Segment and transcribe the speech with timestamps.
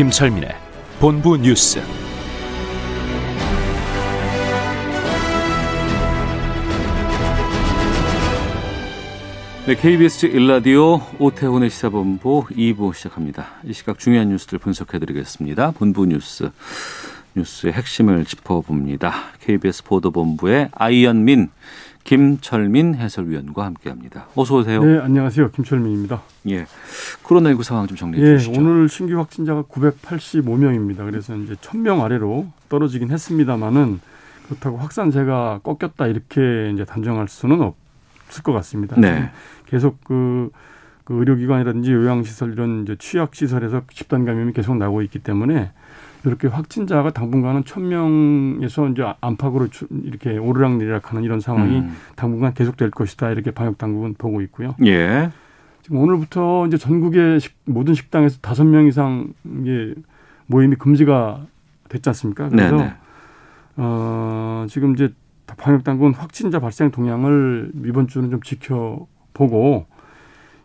[0.00, 0.48] 김철민의
[0.98, 1.78] 본부 뉴스.
[9.66, 13.48] 네, KBS 일라디오 오태훈의 시사본부 2부 시작합니다.
[13.64, 15.72] 이 시각 중요한 뉴스들 분석해드리겠습니다.
[15.72, 16.50] 본부 뉴스,
[17.36, 19.12] 뉴스의 핵심을 짚어봅니다.
[19.40, 21.50] KBS 보도본부의 아이언민,
[22.10, 24.26] 김철민 해설위원과 함께합니다.
[24.34, 24.82] 어서 오세요.
[24.82, 25.52] 네, 안녕하세요.
[25.52, 26.20] 김철민입니다.
[26.48, 26.66] 예,
[27.22, 28.60] 코로나19 상황 좀 정리해 예, 주시죠.
[28.60, 31.08] 오늘 신규 확진자가 985명입니다.
[31.08, 34.00] 그래서 이제 1000명 아래로 떨어지긴 했습니다만은
[34.48, 38.96] 그렇다고 확산세가 꺾였다 이렇게 이제 단정할 수는 없을 것 같습니다.
[38.98, 39.30] 네.
[39.66, 40.50] 계속 그,
[41.04, 45.70] 그 의료기관이라든지 요양시설 이런 이제 취약시설에서 집단 감염이 계속 나고 있기 때문에
[46.24, 51.96] 이렇게 확진자가 당분간은 1000명에서 이제 안팎으로 주- 이렇게 오르락내리락 하는 이런 상황이 음.
[52.16, 54.74] 당분간 계속될 것이다 이렇게 방역 당국은 보고 있고요.
[54.84, 55.30] 예,
[55.82, 59.94] 지금 오늘부터 이제 전국의 식- 모든 식당에서 다섯 명 이상 이게
[60.46, 61.46] 모임이 금지가
[61.88, 62.48] 됐지 않습니까?
[62.50, 62.92] 그래서 네네.
[63.76, 65.12] 어, 지금 이제
[65.56, 69.86] 방역 당국은 확진자 발생 동향을 이번 주는 좀 지켜보고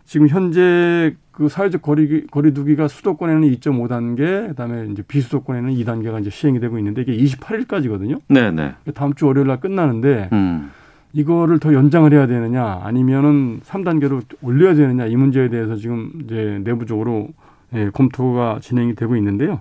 [0.04, 6.30] 지금 현재 그 사회적 거리 거리두기가 수도권에는 2.5 단계, 그다음에 이제 비수도권에는 2 단계가 이제
[6.30, 8.22] 시행이 되고 있는데 이게 28일까지거든요.
[8.30, 8.76] 네네.
[8.94, 10.72] 다음 주 월요일 날 끝나는데 음,
[11.12, 16.62] 이거를 더 연장을 해야 되느냐 아니면은 3 단계로 올려야 되느냐 이 문제에 대해서 지금 이제
[16.64, 17.28] 내부적으로
[17.74, 19.60] 예, 검토가 진행이 되고 있는데요.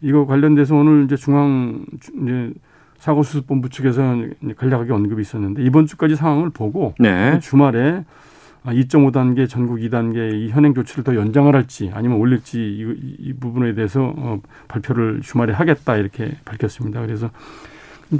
[0.00, 2.52] 이거 관련돼서 오늘 이제 중앙 주- 이제
[2.98, 4.02] 사고수습본부 측에서
[4.56, 7.38] 간략하게 언급이 있었는데 이번 주까지 상황을 보고 네.
[7.40, 8.04] 주말에
[8.72, 14.12] 2.5단계 전국 2단계 이 현행 조치를 더 연장을 할지 아니면 올릴지 이, 이 부분에 대해서
[14.16, 17.00] 어, 발표를 주말에 하겠다 이렇게 밝혔습니다.
[17.02, 17.30] 그래서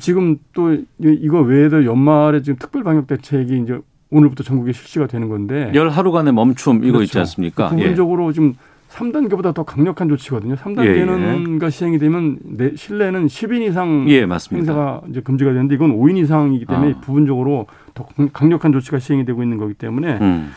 [0.01, 3.79] 지금 또 이- 이거 외에도 연말에 지금 특별 방역 대책이 이제
[4.11, 7.21] 오늘부터 전국에 실시가 되는 건데 열 하루간의 멈춤 이거 있지 그렇죠.
[7.21, 7.71] 않습니까?
[7.75, 7.83] 예.
[7.83, 8.55] 부분적으로 지금
[8.97, 10.55] 3단계보다 더 강력한 조치거든요.
[10.55, 14.73] 3단계는가 시행이 되면 내 실내는 10인 이상 예, 맞습니다.
[14.73, 17.01] 행사가 이제 금지가 되는데 이건 5인 이상이기 때문에 아.
[17.01, 20.51] 부분적으로 더 강력한 조치가 시행이 되고 있는 거기 때문에 음,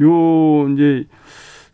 [0.00, 1.06] 요 이제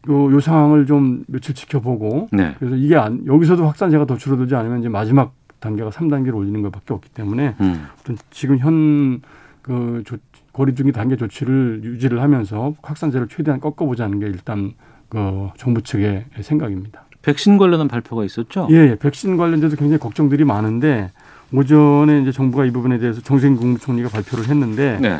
[0.08, 2.54] 요, 요 상황을 좀 며칠 지켜보고 네.
[2.58, 7.10] 그래서 이게 안, 여기서도 확산세가 더 줄어들지 않으면 이제 마지막 단계가 3단계로 올리는 것밖에 없기
[7.10, 7.86] 때문에 음,
[8.30, 10.02] 지금 현그
[10.52, 14.72] 거리 두기 단계 조치를 유지를 하면서 확산세를 최대한 꺾어보자는 게 일단
[15.10, 17.02] 그 정부 측의 생각입니다.
[17.22, 18.66] 백신 관련한 발표가 있었죠?
[18.70, 21.10] 예, 예, 백신 관련돼서 굉장히 걱정들이 많은데
[21.52, 25.18] 오전에 이제 정부가 이 부분에 대해서 정세균 국무총리가 발표를 했는데 네.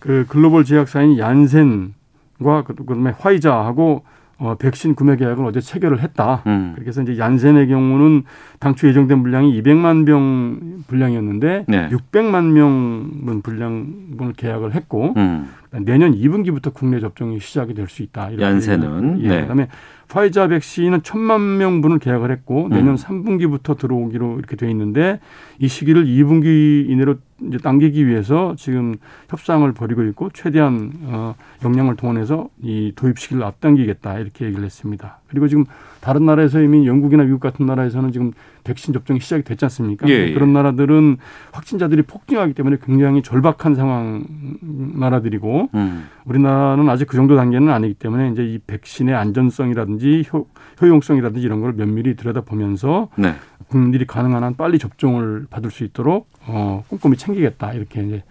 [0.00, 4.02] 그 글로벌 제약사인 얀센과 그- 그다음에 화이자하고
[4.38, 6.42] 어, 백신 구매 계약을 어제 체결을 했다.
[6.46, 8.24] 음, 그래서 이제 얀센의 경우는
[8.60, 11.88] 당초 예정된 분량이 200만 병 분량이었는데 네.
[11.90, 15.48] 600만 명분 분량분을 계약을 했고 음,
[15.84, 18.30] 내년 2분기부터 국내 접종이 시작이 될 수 있다.
[18.30, 19.40] 이렇게 얀센은, 예, 네.
[19.42, 19.68] 그다음에
[20.10, 22.94] 화이자 백신은 천만 명분을 계약을 했고 내년 음.
[22.96, 25.20] 3분기부터 들어오기로 이렇게 돼 있는데
[25.58, 27.16] 이 시기를 2분기 이내로
[27.48, 28.94] 이제 당기기 위해서 지금
[29.28, 31.34] 협상을 벌이고 있고 최대한 어,
[31.64, 35.18] 역량을 동원해서 이 도입 시기를 앞당기겠다 이렇게 얘기를 했습니다.
[35.28, 35.64] 그리고 지금
[36.06, 38.30] 다른 나라에서 이미 영국이나 미국 같은 나라에서는 지금
[38.62, 40.08] 백신 접종이 시작이 됐지 않습니까?
[40.08, 40.32] 예, 예.
[40.32, 41.16] 그런 나라들은
[41.50, 44.24] 확진자들이 폭증하기 때문에 굉장히 절박한 상황
[44.60, 50.46] 나라들이고 음, 우리나라는 아직 그 정도 단계는 아니기 때문에 이제 이 백신의 안전성이라든지 효,
[50.80, 53.34] 효용성이라든지 이런 걸 면밀히 들여다보면서 네.
[53.66, 58.22] 국민들이 가능한 한 빨리 접종을 받을 수 있도록 어, 꼼꼼히 챙기겠다 이렇게 이제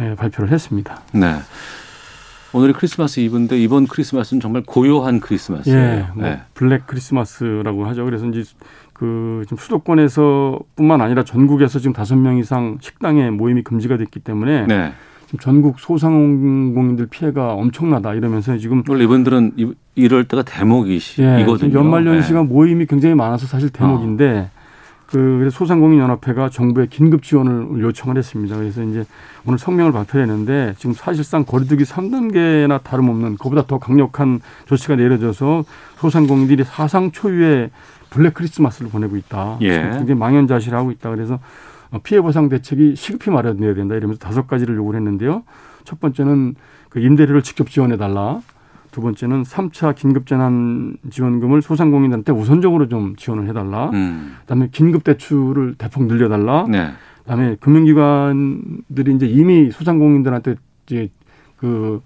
[0.00, 1.02] 예, 발표를 했습니다.
[1.14, 1.36] 네.
[2.54, 5.78] 오늘이 크리스마스 이브인데 이번 크리스마스는 정말 고요한 크리스마스예요.
[5.78, 6.40] 예, 뭐 네.
[6.54, 8.04] 블랙 크리스마스라고 하죠.
[8.04, 8.42] 그래서 이제
[8.92, 14.92] 그 지금 수도권에서뿐만 아니라 전국에서 지금 다섯 명 이상 식당에 모임이 금지가 됐기 때문에 네.
[15.26, 21.52] 지금 전국 소상공인들 피해가 엄청나다 이러면서 지금 원래 이분들은 이- 이럴 때가 대목이시거든요.
[21.52, 22.46] 예, 지금 연말 연시가 네.
[22.46, 24.61] 모임이 굉장히 많아서 사실 대목인데 그
[25.18, 28.56] 그래서 소상공인 연합회가 정부에 긴급 지원을 요청을 했습니다.
[28.56, 29.04] 그래서 이제
[29.46, 35.64] 오늘 성명을 발표했는데 지금 사실상 거리두기 3단계나 다름없는 그보다 더 강력한 조치가 내려져서
[35.98, 37.70] 소상공인들이 사상 초유의
[38.10, 39.58] 블랙 크리스마스를 보내고 있다.
[39.62, 39.82] 예.
[39.82, 41.10] 굉장히 망연자실하고 있다.
[41.10, 41.38] 그래서
[41.90, 45.42] 어, 피해 보상 대책이 시급히 마련돼야 된다 이러면서 다섯 가지를 요구를 했는데요.
[45.84, 46.54] 첫 번째는
[46.88, 48.40] 그 임대료를 직접 지원해 달라.
[48.92, 53.90] 두 번째는 3차 긴급재난지원금을 소상공인한테 우선적으로 좀 지원을 해달라.
[53.90, 54.36] 음.
[54.42, 56.66] 그다음에 긴급대출을 대폭 늘려달라.
[56.68, 56.90] 네.
[57.22, 60.56] 그다음에 금융기관들이 이제 이미 소상공인들한테
[60.86, 61.10] 이제
[61.56, 62.02] 그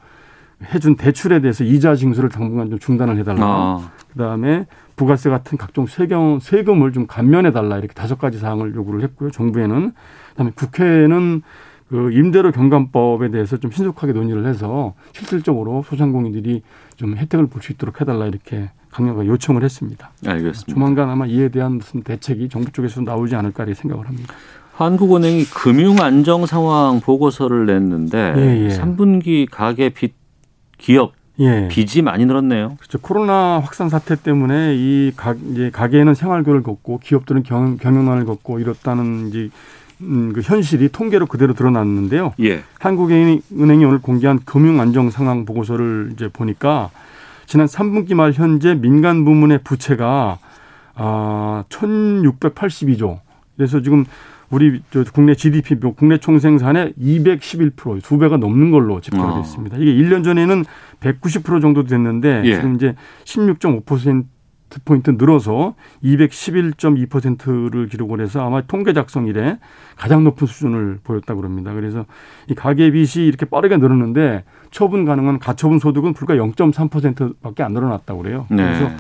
[0.73, 3.45] 해준 대출에 대해서 이자 징수를 당분간 좀 중단을 해달라.
[3.45, 3.91] 아.
[4.13, 9.31] 그다음에 부가세 같은 각종 세경 세금을 좀 감면해 달라 이렇게 다섯 가지 사항을 요구를 했고요.
[9.33, 9.93] 정부에는
[10.31, 11.43] 그다음에 국회는
[11.89, 16.63] 그 임대료 경감법에 대해서 좀 신속하게 논의를 해서 실질적으로 소상공인들이
[16.97, 20.11] 좀 혜택을 볼 수 있도록 해달라 이렇게 강력하게 요청을 했습니다.
[20.27, 20.73] 알겠습니다.
[20.73, 24.35] 조만간 아마 이에 대한 무슨 대책이 정부 쪽에서 나오지 않을까 이렇게 생각을 합니다.
[24.75, 28.69] 한국은행이 금융 안정 상황 보고서를 냈는데 예, 예.
[28.69, 30.15] 3분기 가계 빚
[30.79, 31.69] 기업 예.
[31.69, 32.77] 빚이 많이 늘었네요.
[32.79, 32.99] 그렇죠.
[32.99, 39.29] 코로나 확산 사태 때문에 이 가, 이제 가게는 생활고를 겪고 기업들은 경, 경영난을 겪고 이렇다는
[39.29, 39.51] 이제
[40.03, 42.35] 음, 그 현실이 통계로 그대로 드러났는데요.
[42.41, 42.63] 예.
[42.79, 43.43] 한국은행이
[43.85, 46.91] 오늘 공개한 금융 안정 상황 보고서를 이제 보니까
[47.47, 50.39] 지난 3분기 말 현재 민간 부문의 부채가
[50.95, 53.21] 아 1,682조.
[53.57, 54.05] 그래서 지금
[54.51, 59.43] 우리 저 국내 GDP 뭐 국내 총생산의 211%두 배가 넘는 걸로 집계가 어.
[59.43, 59.77] 됐습니다.
[59.79, 60.65] 이게 1년 전에는
[61.01, 62.55] 190% 정도 됐는데 예.
[62.55, 62.95] 지금 이제
[63.25, 64.25] 16.5%
[64.85, 69.59] 포인트 늘어서 211.2%를 기록을 해서 아마 통계 작성 이래
[69.97, 71.73] 가장 높은 수준을 보였다고 그럽니다.
[71.73, 72.05] 그래서
[72.49, 78.47] 이 가계 빚이 이렇게 빠르게 늘었는데 처분 가능한 가처분 소득은 불과 0.3%밖에 안 늘어났다고 그래요.
[78.51, 78.57] 네.
[78.57, 78.91] 그래서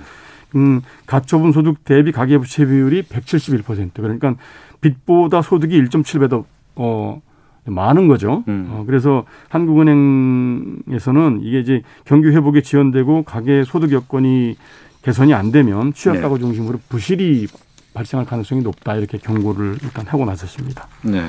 [0.54, 4.36] 음, 가처분 소득 대비 가계 부채 비율이 171% 그러니까
[4.80, 6.44] 빚보다 소득이 1.7배 더
[6.76, 7.20] 어,
[7.64, 8.44] 많은 거죠.
[8.48, 8.68] 음.
[8.70, 14.56] 어, 그래서 한국은행에서는 이게 이제 경기 회복에 지연되고 가계 소득 여건이
[15.06, 16.20] 개선이 안 되면 취약 네.
[16.20, 17.46] 가구 중심으로 부실이
[17.94, 20.88] 발생할 가능성이 높다 이렇게 경고를 일단 하고 나섰습니다.
[21.02, 21.22] 네.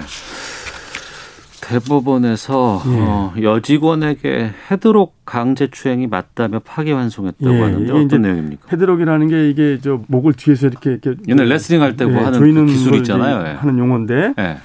[1.61, 2.99] 대법원에서 예.
[2.99, 8.67] 어, 여직원에게 헤드록 강제 추행이 맞다며 파기환송했다고 예, 하는데 어떤 내용입니까?
[8.71, 12.99] 헤드록이라는 게 이게 저 목을 뒤에서 이렇게 이렇게 옛날 레슬링 할때뭐 하는 그 기술 걸
[13.01, 13.47] 있잖아요.
[13.47, 13.53] 예.
[13.53, 14.57] 하는 용어인데 예.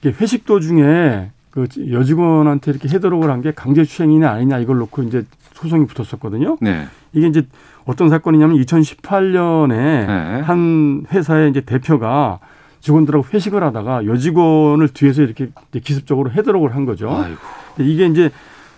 [0.00, 5.24] 이게 회식 도중에 그 여직원한테 이렇게 헤드록을 한 게 강제 추행이냐 아니냐 이걸 놓고 이제
[5.54, 6.58] 소송이 붙었었거든요.
[6.60, 6.86] 네.
[7.12, 7.46] 이게 이제
[7.86, 10.40] 어떤 사건이냐면 2018년에 네.
[10.42, 12.40] 한 회사의 이제 대표가
[12.80, 15.48] 직원들하고 회식을 하다가 여직원을 뒤에서 이렇게
[15.82, 17.10] 기습적으로 헤드록을 한 거죠.
[17.10, 17.38] 아이고.
[17.78, 18.30] 이게 이제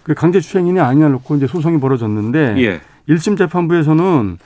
[0.03, 2.81] 그 강제 추행이냐 아니냐 놓고 이제 소송이 벌어졌는데 예.
[3.07, 4.39] 일 1심 재판부에서는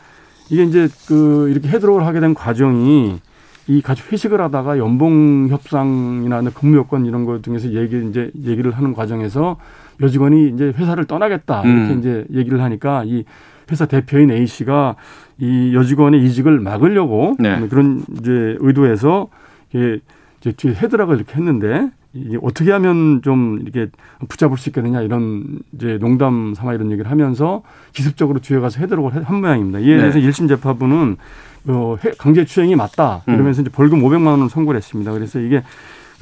[0.51, 3.21] 이게 이제 그 이렇게 헤드록을 하게 된 과정이
[3.69, 8.93] 이 같이 회식을 하다가 연봉 협상이나 근무 요건 이런 거 등에서 얘기 이제 얘기를 하는
[8.93, 9.57] 과정에서
[10.01, 11.99] 여직원이 이제 회사를 떠나겠다 이렇게 음.
[12.01, 13.25] 이제 얘기를 하니까 이
[13.73, 14.95] 회사 대표인 A 씨가
[15.39, 17.67] 이 여직원의 이직을 막으려고 네.
[17.69, 19.29] 그런 이제 의도에서
[19.73, 19.99] 이게
[20.41, 23.91] 이제 뒤에 헤드락을 이렇게 했는데 이게 어떻게 하면 좀 이렇게
[24.29, 27.63] 붙잡을 수 있겠느냐 이런 이제 농담 삼아 이런 얘기를 하면서
[27.95, 29.79] 기습적으로 뒤에 가서 헤드락을 한 모양입니다.
[29.79, 30.25] 이에 대해서 네.
[30.25, 31.17] 일 1심 재판부는
[31.69, 33.35] 어, 해- 강제추행이 맞다 음.
[33.35, 35.13] 이러면서 이제 벌금 500만 원을 선고를 했습니다.
[35.13, 35.63] 그래서 이게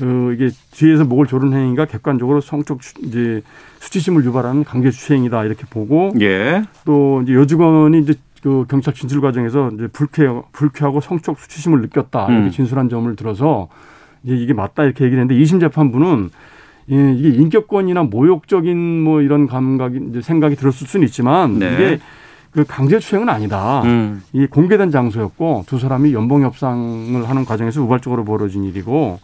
[0.03, 3.43] 어, 이게 뒤에서 목을 조른 행위가 객관적으로 성적 수- 이제
[3.81, 6.63] 수치심을 유발하는 강제 추행이다 이렇게 보고 예.
[6.85, 12.47] 또 이제 여직원이 이제 그 경찰 진술 과정에서 이제 불쾌 불쾌하고 성적 수치심을 느꼈다 이렇게
[12.47, 12.51] 음.
[12.51, 13.69] 진술한 점을 들어서
[14.23, 16.31] 이제 이게 맞다 이렇게 얘기를 했는데 2심 재판부는
[16.91, 21.73] 예, 이게 인격권이나 모욕적인 뭐 이런 감각이 이제 생각이 들었을 수는 있지만 네.
[21.75, 22.01] 이게
[22.51, 23.83] 그 강제추행은 아니다.
[23.85, 24.23] 음.
[24.33, 29.21] 이 공개된 장소였고 두 사람이 연봉 협상을 하는 과정에서 우발적으로 벌어진 일이고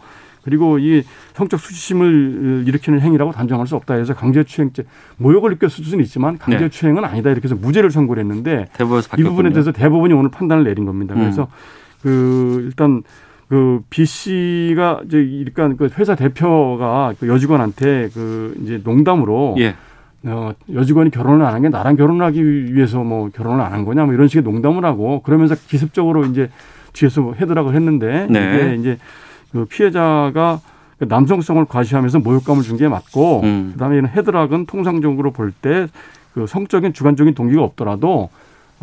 [0.47, 4.85] 그리고 이 성적 수치심을 일으키는 행위라고 단정할 수 없다 해서 강제추행죄
[5.17, 8.65] 모욕을 느꼈을 수는 있지만 강제추행은 아니다 이렇게 해서 무죄를 선고를 했는데
[9.25, 9.29] 이.
[9.29, 11.15] 부분에 대해서 대법원이 오늘 판단을 내린 겁니다.
[11.15, 11.19] 음.
[11.19, 11.49] 그래서
[12.01, 13.03] 그 일단
[13.49, 19.75] 그 B 씨가 이제 그러니까 그 회사 대표가 그 여직원한테 그 이제 농담으로 예.
[20.23, 24.13] 어, 여직원이 결혼을 안 한 게 나랑 결혼하기 위해서 뭐 결혼을 안 한 거냐 뭐
[24.13, 26.49] 이런 식의 농담을 하고 그러면서 기습적으로 이제
[26.93, 28.39] 뒤에서 뭐 헤드락을 했는데 네.
[28.55, 28.97] 이게 이제
[29.51, 30.59] 그 피해자가
[30.99, 33.69] 그 남성성을 과시하면서 모욕감을 준 게 맞고 음.
[33.73, 35.87] 그다음에 이런 헤드락은 통상적으로 볼 때
[36.33, 38.29] 그 성적인 주관적인 동기가 없더라도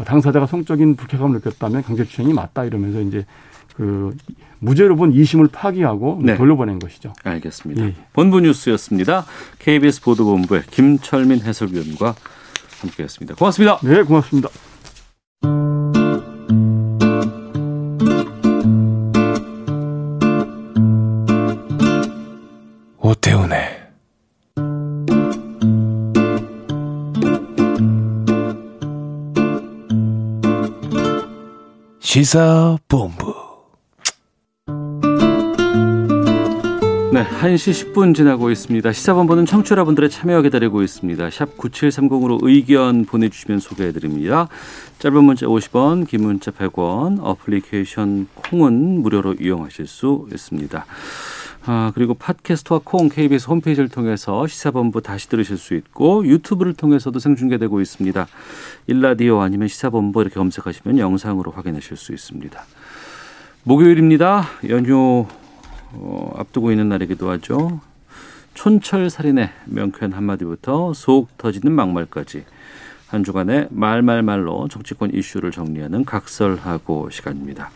[0.05, 3.25] 당사자가 성적인 불쾌감을 느꼈다면 강제추행이 맞다 이러면서 이제
[3.77, 4.13] 그
[4.59, 6.35] 무죄로 본 2심을 파기하고 네.
[6.37, 7.13] 돌려보낸 것이죠.
[7.23, 7.81] 알겠습니다.
[7.83, 7.95] 예, 예.
[8.13, 9.25] 본부 뉴스였습니다.
[9.61, 12.17] KBS 보도본부의 김철민 해설위원과
[12.81, 13.37] 함께했습니다.
[13.37, 13.79] 고맙습니다.
[13.85, 14.49] 네, 고맙습니다.
[23.07, 23.59] 오태훈의
[32.01, 33.35] 시사본부
[37.13, 38.91] 네, 1시 10분 지나고 있습니다.
[38.91, 41.29] 시사본부는 청취자분들의 참여 기다리고 있습니다.
[41.31, 44.49] 샵 9730으로 의견 보내주시면 소개해드립니다.
[45.01, 50.87] 짧은 문자 50원, 긴 문자 100원, 어플리케이션 콩은 무료로 이용하실 수 있습니다.
[51.67, 57.81] 아, 그리고 팟캐스트와 콩 KBS 홈페이지를 통해서 시사본부 다시 들으실 수 있고 유튜브를 통해서도 생중계되고
[57.81, 58.27] 있습니다.
[58.87, 62.63] 일라디오 아니면 시사본부 이렇게 검색하시면 영상으로 확인하실 수 있습니다.
[63.63, 64.45] 목요일입니다.
[64.69, 65.27] 연휴
[65.93, 67.81] 어, 앞두고 있는 날이기도 하죠.
[68.53, 72.45] 촌철 살인의 명쾌한 한마디부터 속 터지는 막말까지
[73.09, 77.71] 한 주간의 말말말로 정치권 이슈를 정리하는 각설하고 시간입니다.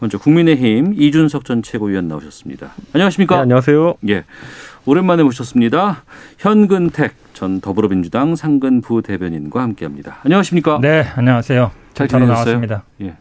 [0.00, 2.72] 먼저 국민의힘 이준석 전 최고위원 나오셨습니다.
[2.94, 3.36] 안녕하십니까?
[3.36, 3.96] 네, 안녕하세요.
[4.08, 4.24] 예.
[4.86, 6.04] 오랜만에 모셨습니다.
[6.38, 10.18] 현근택 전 더불어민주당 상근 부 대변인과 함께합니다.
[10.24, 10.78] 안녕하십니까?
[10.80, 11.70] 네, 안녕하세요.
[11.92, 12.08] 잘?
[12.08, 12.82] 나왔습니다.
[13.02, 13.14] 예.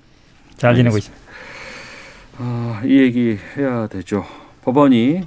[0.55, 1.21] 잘 지내고 있습니다.
[2.38, 4.25] 아, 이 얘기 해야 되죠.
[4.62, 5.24] 법원이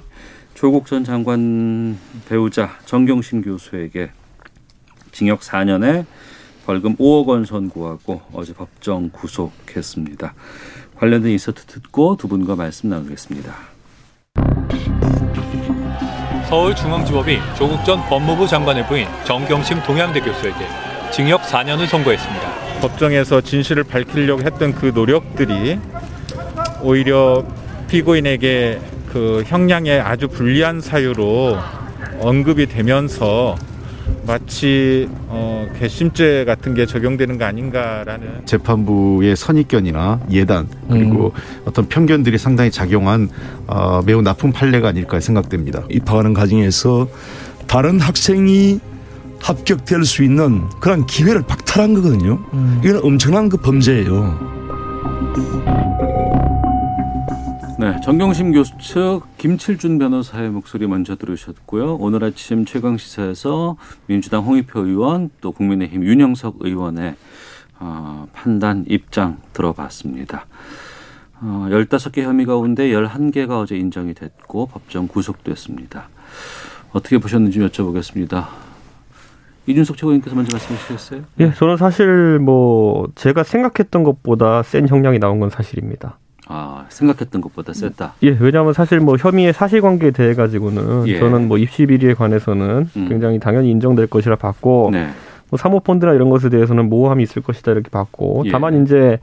[0.55, 4.09] 조국 전 장관 배우자 정경심 교수에게
[5.11, 6.05] 징역 4년에
[6.65, 10.33] 벌금 5억 원 선고하고 어제 법정 구속했습니다.
[11.03, 13.53] 관련된 인서트 듣고 두 분과 말씀 나누겠습니다.
[16.47, 20.59] 서울중앙지법이 조국 전 법무부 장관의 부인 정경심 동양대 교수에게
[21.11, 22.79] 징역 4년을 선고했습니다.
[22.79, 25.77] 법정에서 진실을 밝히려고 했던 그 노력들이
[26.81, 27.43] 오히려
[27.89, 28.79] 피고인에게
[29.11, 31.57] 그 형량에 아주 불리한 사유로
[32.21, 33.57] 언급이 되면서
[34.25, 41.33] 마치 어, 괘씸죄 같은 게 적용되는 거 아닌가라는 재판부의 선입견이나 예단 그리고
[41.65, 43.29] 어떤 편견들이 상당히 작용한
[43.67, 45.83] 어, 매우 나쁜 판례가 아닐까 생각됩니다.
[45.89, 47.07] 입학하는 과정에서
[47.67, 48.79] 다른 학생이
[49.41, 52.39] 합격될 수 있는 그런 기회를 박탈한 거거든요.
[52.83, 54.53] 이건 엄청난 그 범죄예요.
[57.83, 61.95] 네, 정경심 교수 측 김칠준 변호사의 목소리 먼저 들으셨고요.
[61.95, 63.75] 오늘 아침 최강 시사에서
[64.05, 67.15] 민주당 홍익표 의원 또 국민의힘 윤영석 의원의
[67.81, 70.45] 어, 판단 입장 들어봤습니다.
[71.41, 76.07] 어, 15개 혐의 가운데 11개가 어제 인정이 됐고 법정 구속됐습니다.
[76.93, 78.45] 어떻게 보셨는지 여쭤보겠습니다.
[79.67, 81.23] 이준석 최고위원께서 먼저 말씀해 주시겠어요?
[81.41, 86.17] 예, 저는 사실 뭐 제가 생각했던 것보다 센 형량이 나온 건 사실입니다.
[86.47, 88.15] 아, 생각했던 것보다 셌다.
[88.23, 91.19] 예, 왜냐하면 사실 뭐 혐의의 사실관계에 대해 가지고는 예.
[91.19, 93.09] 저는 뭐 입시 비리에 관해서는 음.
[93.09, 95.09] 굉장히 당연히 인정될 것이라 봤고 네.
[95.49, 98.51] 뭐 사모펀드나 이런 것에 대해서는 모호함이 있을 것이다 이렇게 봤고 예.
[98.51, 99.19] 다만 이제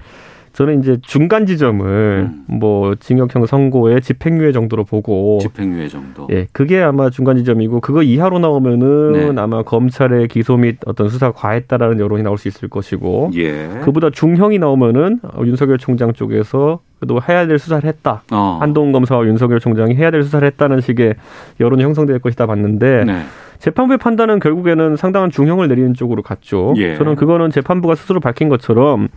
[0.53, 2.45] 저는 이제 중간 지점을 음.
[2.59, 6.27] 뭐 징역형 선고의 집행유예 정도로 보고 집행유예 정도.
[6.31, 9.41] 예, 그게 아마 중간 지점이고 그거 이하로 나오면은 네.
[9.41, 13.69] 아마 검찰의 기소 및 어떤 수사 과했다라는 여론이 나올 수 있을 것이고 예.
[13.85, 18.23] 그보다 중형이 나오면은 어, 윤석열 총장 쪽에서 그래도 해야 될 수사를 했다.
[18.31, 18.59] 어.
[18.61, 21.15] 한동훈 검사와 윤석열 총장이 해야 될 수사를 했다는 식의
[21.59, 23.23] 여론이 형성될 것이다 봤는데 네.
[23.59, 26.75] 재판부의 판단은 결국에는 상당한 중형을 내리는 쪽으로 갔죠.
[26.77, 26.97] 예.
[26.97, 29.09] 저는 그거는 재판부가 스스로 밝힌 것처럼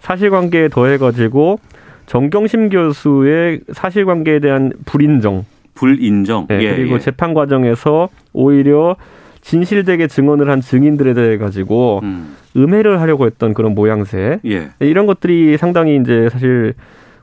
[0.00, 1.58] 사실관계에 더해가지고
[2.06, 5.44] 정경심 교수의 사실관계에 대한 불인정,
[5.74, 6.48] 불인정.
[6.50, 6.98] 예, 예, 그리고 예.
[6.98, 8.96] 재판 과정에서 오히려
[9.40, 12.36] 진실되게 증언을 한 증인들에 대해 가지고 음.
[12.56, 14.70] 음해를 하려고 했던 그런 모양새 예.
[14.80, 16.74] 이런 것들이 상당히 이제 사실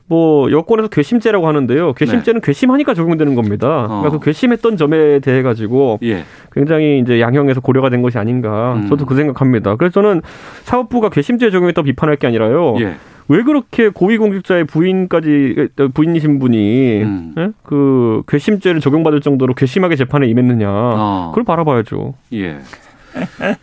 [0.08, 1.92] 뭐 여권에서 괘씸죄라고 하는데요.
[1.92, 3.86] 괘씸죄는 괘씸하니까 적용되는 겁니다.
[3.88, 3.94] 네.
[3.94, 4.00] 어.
[4.00, 6.24] 그래서 괘씸했던 점에 대해 가지고 예.
[6.52, 8.74] 굉장히 이제 양형에서 고려가 된 것이 아닌가.
[8.74, 8.88] 음.
[8.88, 9.76] 저도 그 생각합니다.
[9.76, 10.22] 그래서 저는
[10.64, 12.76] 사법부가 괘씸죄 적용했다고 비판할 게 아니라요.
[12.80, 12.96] 예.
[13.30, 17.34] 왜 그렇게 고위공직자의 부인까지 부인이신 분이 음.
[17.36, 17.50] 예?
[17.62, 20.68] 그 괘씸죄를 적용받을 정도로 괘씸하게 재판에 임했느냐.
[20.70, 21.30] 어.
[21.32, 22.14] 그걸 바라봐야죠.
[22.32, 22.58] 예.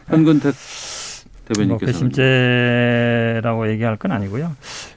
[0.08, 4.52] 현근택 뭐 대변인께서는 괘씸죄라고 얘기할 건 아니고요.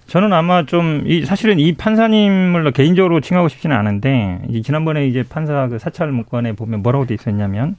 [0.09, 5.69] 저는 아마 좀 이 사실은 이 판사님을 개인적으로 칭하고 싶지는 않은데 이 지난번에 이제 판사
[5.69, 7.77] 그 사찰 문건에 보면 뭐라고 돼 있었냐면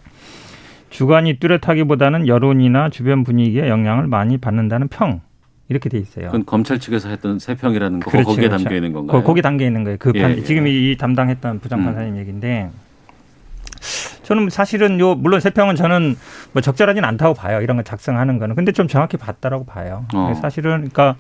[0.92, 5.22] 주관이 뚜렷하기보다는 여론이나 주변 분위기에 영향을 많이 받는다는 평
[5.70, 6.28] 이렇게 돼 있어요.
[6.28, 8.64] 그건 검찰 측에서 했던 세 평이라는 거 그렇죠, 거기에 그렇죠.
[8.64, 9.22] 담겨 있는 건가요?
[9.22, 9.98] 거- 거기 담겨 있는 거예요.
[10.00, 10.44] 그 예, 판, 예.
[10.44, 12.70] 지금 이 담당했던 부장 판사님 얘기인데
[14.24, 16.16] 저는 사실은 요 물론 세평은 저는
[16.54, 17.62] 뭐 적절하진 않다고 봐요.
[17.62, 18.56] 이런 거 작성하는 거는.
[18.56, 20.06] 근데 좀 정확히 봤다라고 봐요.
[20.14, 20.34] 어.
[20.42, 21.16] 사실은 그러니까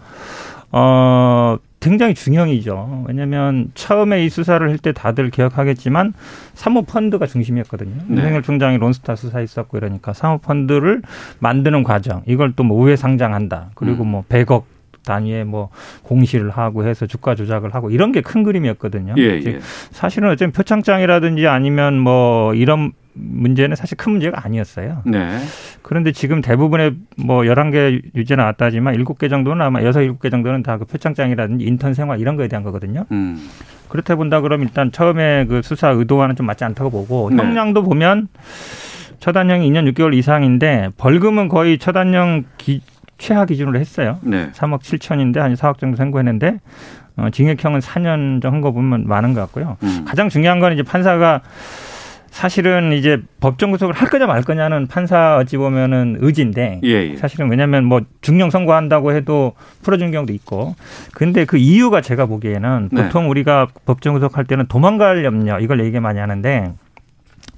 [0.71, 3.05] 어 굉장히 중형이죠.
[3.07, 6.13] 왜냐하면 처음에 이 수사를 할 때 다들 기억하겠지만
[6.53, 7.95] 사모펀드가 중심이었거든요.
[8.07, 8.17] 네.
[8.17, 11.01] 윤석열 총장이 론스타 수사 있었고 이러니까 사모펀드를
[11.39, 13.71] 만드는 과정 이걸 또 뭐 우회 상장한다.
[13.75, 14.09] 그리고 음.
[14.09, 14.63] 뭐 100억
[15.05, 15.69] 단위의 뭐
[16.03, 19.15] 공시를 하고 해서 주가 조작을 하고 이런 게 큰 그림이었거든요.
[19.17, 19.59] 예, 예.
[19.91, 25.01] 사실은 어쨌든 표창장이라든지 아니면 뭐 이런 문제는 사실 큰 문제가 아니었어요.
[25.05, 25.37] 네.
[25.81, 30.77] 그런데 지금 대부분의 뭐 11개 유죄 나왔다 하지만 7개 정도는 아마 6, 7개 정도는 다
[30.77, 33.05] 그 표창장이라든지 인턴 생활 이런 거에 대한 거거든요.
[33.11, 33.49] 음.
[33.89, 37.37] 그렇다 본다 그러면 일단 처음에 그 수사 의도와는 좀 맞지 않다고 보고 네.
[37.41, 38.27] 형량도 보면
[39.19, 42.81] 처단형이 2년 6개월 이상인데 벌금은 거의 처단형 기,
[43.17, 44.19] 최하 기준으로 했어요.
[44.21, 44.49] 네.
[44.53, 46.59] 3억 7천인데 한 4억 정도 선고했는데
[47.17, 49.75] 어, 징역형은 4년 정도 한 거 보면 많은 것 같고요.
[49.83, 50.05] 음.
[50.07, 51.41] 가장 중요한 건 이제 판사가
[52.31, 57.15] 사실은 이제 법정 구속을 할 거냐 말 거냐는 판사 어찌 보면은 의지인데 예, 예.
[57.17, 60.75] 사실은 왜냐하면 뭐 중형 선고한다고 해도 풀어준 경우도 있고
[61.13, 63.03] 근데 그 이유가 제가 보기에는 네.
[63.03, 66.73] 보통 우리가 법정 구속할 때는 도망갈 염려 이걸 얘기 많이 하는데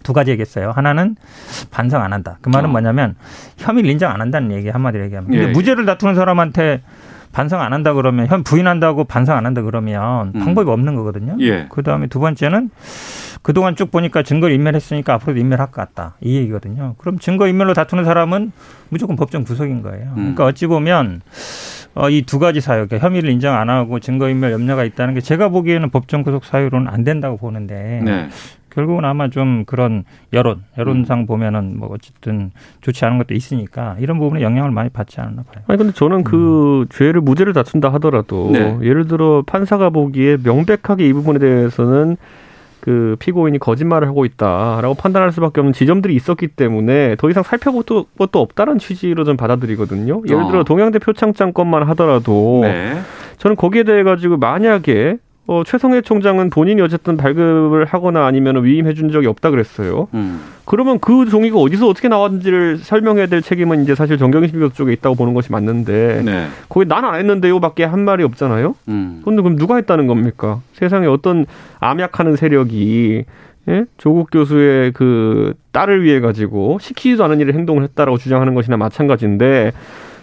[0.03, 0.71] 두 가지 얘기했어요.
[0.71, 1.15] 하나는
[1.69, 2.37] 반성 안 한다.
[2.41, 2.71] 그 말은 어.
[2.71, 3.15] 뭐냐면
[3.57, 5.29] 혐의를 인정 안 한다는 얘기 한마디로 얘기하면.
[5.29, 5.51] 근데 예, 예.
[5.51, 6.81] 무죄를 다투는 사람한테
[7.31, 10.39] 반성 안 한다 그러면 현 부인한다고 반성 안 한다 그러면 음.
[10.43, 11.37] 방법이 없는 거거든요.
[11.39, 11.67] 예.
[11.69, 12.69] 그 다음에 두 번째는
[13.41, 16.15] 그동안 쭉 보니까 증거를 인멸했으니까 앞으로도 인멸할 것 같다.
[16.21, 16.95] 이 얘기거든요.
[16.99, 18.51] 그럼 증거 인멸로 다투는 사람은
[18.89, 20.09] 무조건 법정 구속인 거예요.
[20.11, 20.15] 음.
[20.15, 21.21] 그러니까 어찌 보면
[21.93, 25.21] 어, 이 두 가지 사유, 그러니까 혐의를 인정 안 하고 증거 인멸 염려가 있다는 게
[25.21, 28.29] 제가 보기에는 법정 구속 사유로는 안 된다고 보는데 네.
[28.69, 34.41] 결국은 아마 좀 그런 여론, 여론상 보면은 뭐 어쨌든 좋지 않은 것도 있으니까 이런 부분에
[34.41, 35.65] 영향을 많이 받지 않나 봐요.
[35.67, 38.77] 아니 근데 저는 그 죄를 무죄를 다툰다 하더라도 네.
[38.83, 42.15] 예를 들어 판사가 보기에 명백하게 이 부분에 대해서는
[42.81, 48.35] 그 피고인이 거짓말을 하고 있다라고 판단할 수밖에 없는 지점들이 있었기 때문에 더 이상 살펴볼 것도-
[48.41, 50.21] 없다는 취지로 좀 받아들이거든요.
[50.27, 50.63] 예를 들어 어.
[50.63, 52.99] 동양대 표창장 것만 하더라도 네.
[53.37, 55.17] 저는 거기에 대해 가지고 만약에
[55.51, 60.07] 어, 최성해 총장은 본인이 어쨌든 발급을 하거나 아니면 위임해 준 적이 없다 그랬어요.
[60.13, 60.39] 음.
[60.63, 65.15] 그러면 그 종이가 어디서 어떻게 나왔는지를 설명해야 될 책임은 이제 사실 정경심 교수 쪽에 있다고
[65.15, 66.47] 보는 것이 맞는데 네.
[66.69, 68.75] 거기 난 안 했는데요 밖에 한 말이 없잖아요.
[68.87, 69.21] 음.
[69.25, 70.61] 근데 그럼 누가 했다는 겁니까?
[70.71, 71.45] 세상에 어떤
[71.81, 73.25] 암약하는 세력이
[73.67, 73.85] 예?
[73.97, 79.73] 조국 교수의 그 딸을 위해 가지고 시키지도 않은 일을 행동을 했다라고 주장하는 것이나 마찬가지인데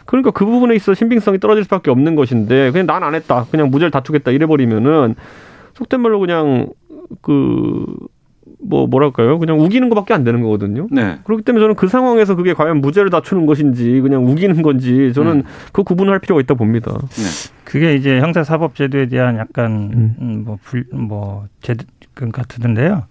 [0.09, 3.91] 그러니까 그 부분에 있어 신빙성이 떨어질 수밖에 없는 것인데 그냥 난 안 했다 그냥 무죄를
[3.91, 5.15] 다투겠다 이래버리면은
[5.75, 6.69] 속된 말로 그냥
[7.23, 7.85] 그
[8.61, 10.88] 뭐 뭐랄까요 그냥 우기는 것밖에 안 되는 거거든요.
[10.91, 11.19] 네.
[11.25, 15.85] 그렇기 때문에 저는 그 상황에서 그게 과연 무죄를 다투는 것인지 그냥 우기는 건지 저는 그
[15.85, 16.93] 구분을 할 필요가 있다 봅니다.
[17.65, 23.04] 그게 이제 형사사법제도에 대한 약간 음, 뭐, 불, 뭐, 제도 그 같은데요.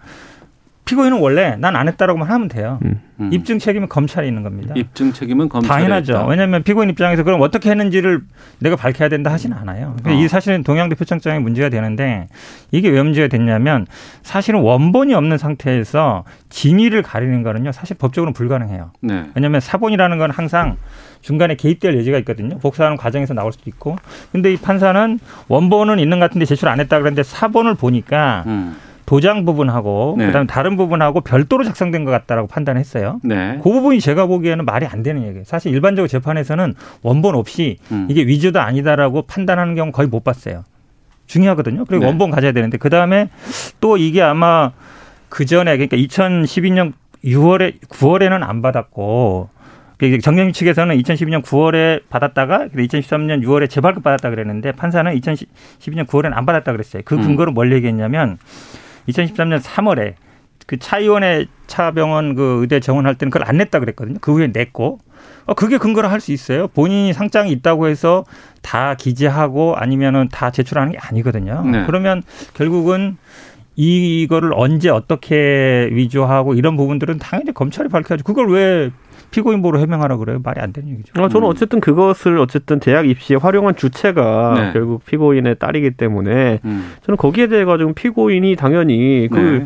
[0.88, 2.80] 피고인은 원래 난 안 했다라고만 하면 돼요.
[2.84, 3.30] 음.
[3.32, 4.74] 입증 책임은 검찰에 있는 겁니다.
[4.76, 6.14] 입증 책임은 검찰에 당연하죠.
[6.14, 6.26] 있다.
[6.28, 8.22] 왜냐하면 피고인 입장에서 그럼 어떻게 했는지를
[8.60, 9.94] 내가 밝혀야 된다 하지는 않아요.
[9.98, 10.14] 근데 어.
[10.14, 12.28] 이 사실은 동양대 표창장의 문제가 되는데
[12.72, 13.86] 이게 왜 문제가 됐냐면
[14.24, 18.92] 사실은 원본이 없는 상태에서 진위를 가리는 거는요 사실 법적으로는 불가능해요.
[19.02, 19.26] 네.
[19.36, 20.78] 왜냐하면 사본이라는 건 항상
[21.22, 22.58] 중간에 개입될 여지가 있거든요.
[22.60, 23.98] 복사하는 과정에서 나올 수도 있고.
[24.32, 28.76] 근데 이 판사는 원본은 있는 것 같은데 제출 안 했다 그랬는데 사본을 보니까 음.
[29.08, 30.28] 도장 부분하고 네.
[30.28, 33.22] 그다음에 다른 부분하고 별도로 작성된 것 같다라고 판단했어요.
[33.24, 33.58] 네.
[33.64, 35.46] 그 부분이 제가 보기에는 말이 안 되는 얘기예요.
[35.46, 38.08] 사실 일반적으로 재판에서는 원본 없이 음.
[38.10, 40.66] 이게 위조다 아니다라고 판단하는 경우 거의 못 봤어요.
[41.26, 41.86] 중요하거든요.
[41.86, 42.08] 그리고 네.
[42.08, 43.30] 원본 가져야 되는데 그 다음에
[43.80, 44.72] 또 이게 아마
[45.30, 46.92] 그 전에 그러니까 2012년
[47.24, 49.50] 6월에 9월에는 안 받았고
[50.22, 56.74] 정경심 측에서는 2012년 9월에 받았다가 2013년 6월에 재발급 받았다 그랬는데 판사는 2012년 9월에는 안 받았다
[56.74, 57.04] 그랬어요.
[57.06, 57.22] 그 음.
[57.22, 58.38] 근거를 뭘 얘기했냐면
[59.08, 60.16] 2013년 3월에
[60.66, 64.18] 그 차의원의 차병원 그 의대 정원할 때는 그걸 안 냈다 그랬거든요.
[64.20, 65.00] 그 후에 냈고
[65.46, 66.68] 어, 그게 근거로 할수 있어요.
[66.68, 68.26] 본인이 상장이 있다고 해서
[68.62, 71.64] 다 기재하고 아니면은 다 제출하는 게 아니거든요.
[71.66, 71.86] 네.
[71.86, 72.22] 그러면
[72.54, 73.18] 결국은
[73.78, 78.24] 이거를 언제 어떻게 위조하고 이런 부분들은 당연히 검찰이 밝혀야죠.
[78.24, 78.90] 그걸 왜
[79.32, 80.40] 피고인 보로 해명하라 그래요?
[80.44, 81.12] 말이 안 되는 얘기죠.
[81.16, 84.74] 아, 저는 어쨌든 그것을 어쨌든 대학 입시에 활용한 주체가 네.
[84.74, 86.94] 결국 피고인의 딸이기 때문에 음.
[87.06, 89.64] 저는 거기에 대해 가지고 피고인이 당연히 그 네.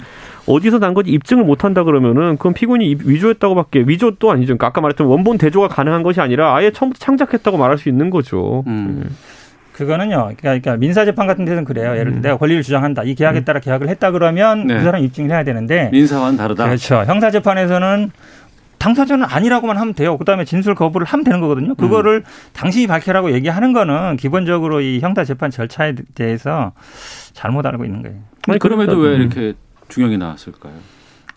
[0.47, 4.47] 어디서 난 건지 입증을 못 한다 그러면은 그건 피고인이 위조했다고밖에 위조도 아니죠.
[4.47, 8.63] 그러니까 아까 말했던 원본 대조가 가능한 것이 아니라 아예 처음부터 창작했다고 말할 수 있는 거죠.
[8.67, 9.04] 음.
[9.06, 9.10] 예.
[9.74, 10.15] 그거는요.
[10.17, 11.95] 그러니까, 그러니까 민사재판 같은 데는 그래요.
[11.97, 13.04] 예를 들어 내가 권리를 주장한다.
[13.04, 14.76] 이 계약에 따라 계약을 했다 그러면 네.
[14.76, 16.65] 그 사람 입증을 해야 되는데 민사와는 다르다.
[16.65, 17.04] 그렇죠.
[17.06, 18.12] 형사재판에서는
[18.81, 20.17] 당사자는 아니라고만 하면 돼요.
[20.17, 21.75] 그다음에 진술 거부를 하면 되는 거거든요.
[21.75, 26.71] 그거를 당신이 밝혀라고 얘기하는 거는 기본적으로 이 형사 재판 절차에 대해서
[27.33, 28.17] 잘못 알고 있는 거예요.
[28.47, 29.21] 아니, 그럼에도 왜 음.
[29.21, 29.53] 이렇게
[29.87, 30.73] 중형이 나왔을까요?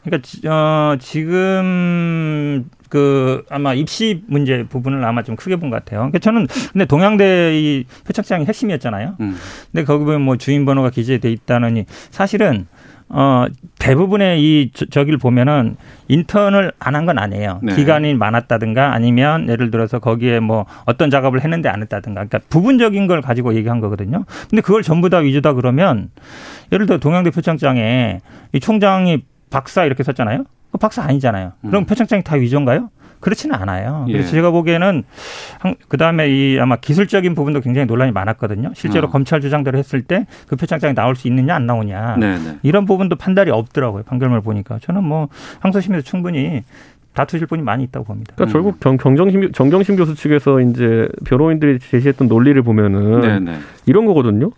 [0.04, 6.00] 그러니까 지- 어, 지금 그 아마 입시 문제 부분을 아마 좀 크게 본 것 같아요.
[6.00, 9.16] 그러니까 저는 근데 동양대 이 표창장이 핵심이었잖아요.
[9.20, 9.37] 음.
[9.72, 12.66] 근데 거기 보면 뭐 주인 번호가 기재돼 있다느니 사실은
[13.11, 13.47] 어
[13.79, 15.77] 대부분의 이 저- 저기를 보면은
[16.09, 17.61] 인턴을 안 한 건 아니에요.
[17.62, 17.75] 네.
[17.75, 23.21] 기간이 많았다든가 아니면 예를 들어서 거기에 뭐 어떤 작업을 했는데 안 했다든가 그러니까 부분적인 걸
[23.21, 24.25] 가지고 얘기한 거거든요.
[24.51, 26.11] 근데 그걸 전부 다 위조다 그러면
[26.73, 28.21] 예를 들어 동양대 표창장에
[28.53, 30.45] 이 총장이 박사 이렇게 썼잖아요.
[30.73, 31.53] 그 박사 아니잖아요.
[31.69, 32.90] 그럼 표창장이 다 위조인가요?
[33.25, 34.05] 그렇지는 않아요.
[34.07, 34.31] 그래서 예.
[34.33, 35.03] 제가 보기에는
[35.89, 38.73] 그 다음에 이 아마 기술적인 부분도 굉장히 논란이 많았거든요.
[38.75, 39.11] 실제로 어.
[39.11, 42.59] 검찰 주장대로 했을 때 그 표창장이 나올 수 있느냐 안 나오냐 네네.
[42.63, 44.03] 이런 부분도 판단이 없더라고요.
[44.05, 45.29] 판결문을 보니까 저는 뭐
[45.61, 46.63] 항소심에서 충분히
[47.15, 48.35] 다투실 분이 많이 있다고 봅니다.
[48.37, 53.59] 그러니까 결국 정, 정정심, 정경심 교수 측에서 이제 변호인들이 제시했던 논리를 보면은 네네.
[53.87, 54.51] 이런 거거든요.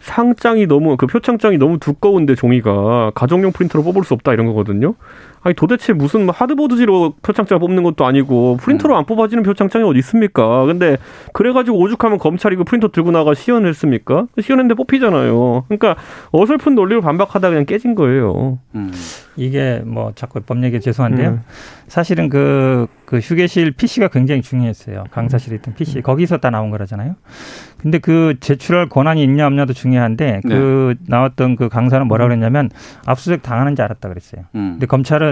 [0.00, 4.94] 상장이 너무 그 표창장이 너무 두꺼운데 종이가 가정용 프린터로 뽑을 수 없다 이런 거거든요.
[5.44, 10.64] 아니 도대체 무슨 뭐 하드보드지로 표창장 뽑는 것도 아니고 프린터로 안 뽑아지는 표창장이 어디 있습니까?
[10.66, 10.96] 근데
[11.32, 14.26] 그래가지고 오죽하면 검찰이 그 프린터 들고 나가 시연했습니까?
[14.40, 15.64] 시연했는데 뽑히잖아요.
[15.68, 15.96] 그러니까
[16.30, 18.58] 어설픈 논리를 반박하다 그냥 깨진 거예요.
[18.74, 18.92] 음.
[19.36, 21.28] 이게 뭐 자꾸 법 얘기 죄송한데요.
[21.30, 21.40] 음.
[21.88, 25.04] 사실은 그, 그 휴게실 PC가 굉장히 중요했어요.
[25.10, 26.02] 강사실에 있던 PC.
[26.02, 27.16] 거기서 다 나온 거라잖아요.
[27.78, 32.70] 근데 그 제출할 권한이 있냐 없냐도 중요한데 그 나왔던 그 강사는 뭐라 그랬냐면
[33.06, 34.44] 압수수색 당하는 줄 알았다 그랬어요.
[34.54, 34.72] 음.
[34.74, 35.31] 근데 검찰은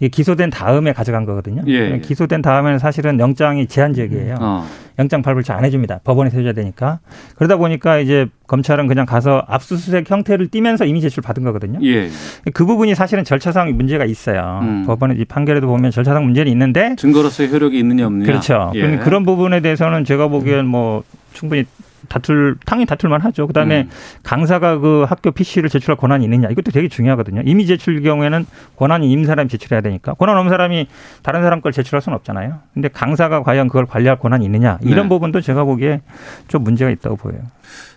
[0.00, 1.62] 이게 기소된 다음에 가져간 거거든요.
[1.66, 1.98] 예, 예.
[1.98, 4.36] 기소된 다음에는 사실은 영장이 제한적이에요.
[4.40, 4.64] 어.
[4.98, 6.00] 영장 발부를 잘 안 해줍니다.
[6.04, 7.00] 법원에서 해줘야 되니까.
[7.36, 11.80] 그러다 보니까 이제 검찰은 그냥 가서 압수수색 형태를 띠면서 이미 제출 받은 거거든요.
[11.82, 12.08] 예.
[12.54, 14.60] 그 부분이 사실은 절차상 문제가 있어요.
[14.62, 14.84] 음.
[14.86, 18.26] 법원의 이 판결에도 보면 절차상 문제는 있는데 증거로서의 효력이 있느냐 없느냐.
[18.26, 18.70] 그렇죠.
[18.76, 18.98] 예.
[18.98, 21.64] 그런 부분에 대해서는 제가 보기엔 뭐 충분히
[22.08, 23.46] 다툴 당연히 다툴만 하죠.
[23.46, 23.90] 그다음에 음.
[24.22, 27.42] 강사가 그 학교 PC를 제출할 권한이 있느냐 이것도 되게 중요하거든요.
[27.44, 30.88] 이미 제출 경우에는 권한이 있는 사람이 제출해야 되니까 권한 없는 사람이
[31.22, 32.58] 다른 사람 걸 제출할 수는 없잖아요.
[32.74, 35.08] 근데 강사가 과연 그걸 관리할 권한이 있느냐 이런 네.
[35.08, 36.00] 부분도 제가 보기에
[36.48, 37.40] 좀 문제가 있다고 보여요.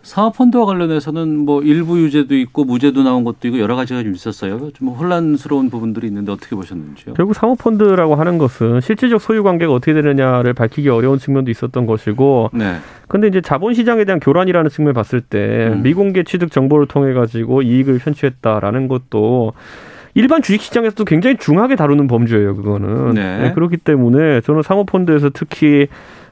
[0.04, 4.72] 사업펀드와 관련해서는 뭐 일부 유죄도 있고 무죄도 나온 것도 있고 여러 가지가 좀 있었어요.
[4.74, 7.14] 좀 혼란스러운 부분들이 있는데 어떻게 보셨는지요?
[7.14, 12.78] 결국 사모펀드라고 하는 것은 실질적 소유 관계가 어떻게 되느냐를 밝히기 어려운 측면도 있었던 것이고 네.
[13.08, 15.84] 근데 이제 자본시장에 대한 교란이라는 측면을 봤을 때 음.
[15.84, 19.54] 미공개 취득 정보를 통해 가지고 이익을 편취했다라는 것도
[20.14, 23.14] 일반 주식시장에서도 굉장히 중하게 다루는 범죄예요, 그거는.
[23.14, 23.52] 네.
[23.54, 25.88] 그렇기 때문에 저는 사모펀드에서 특히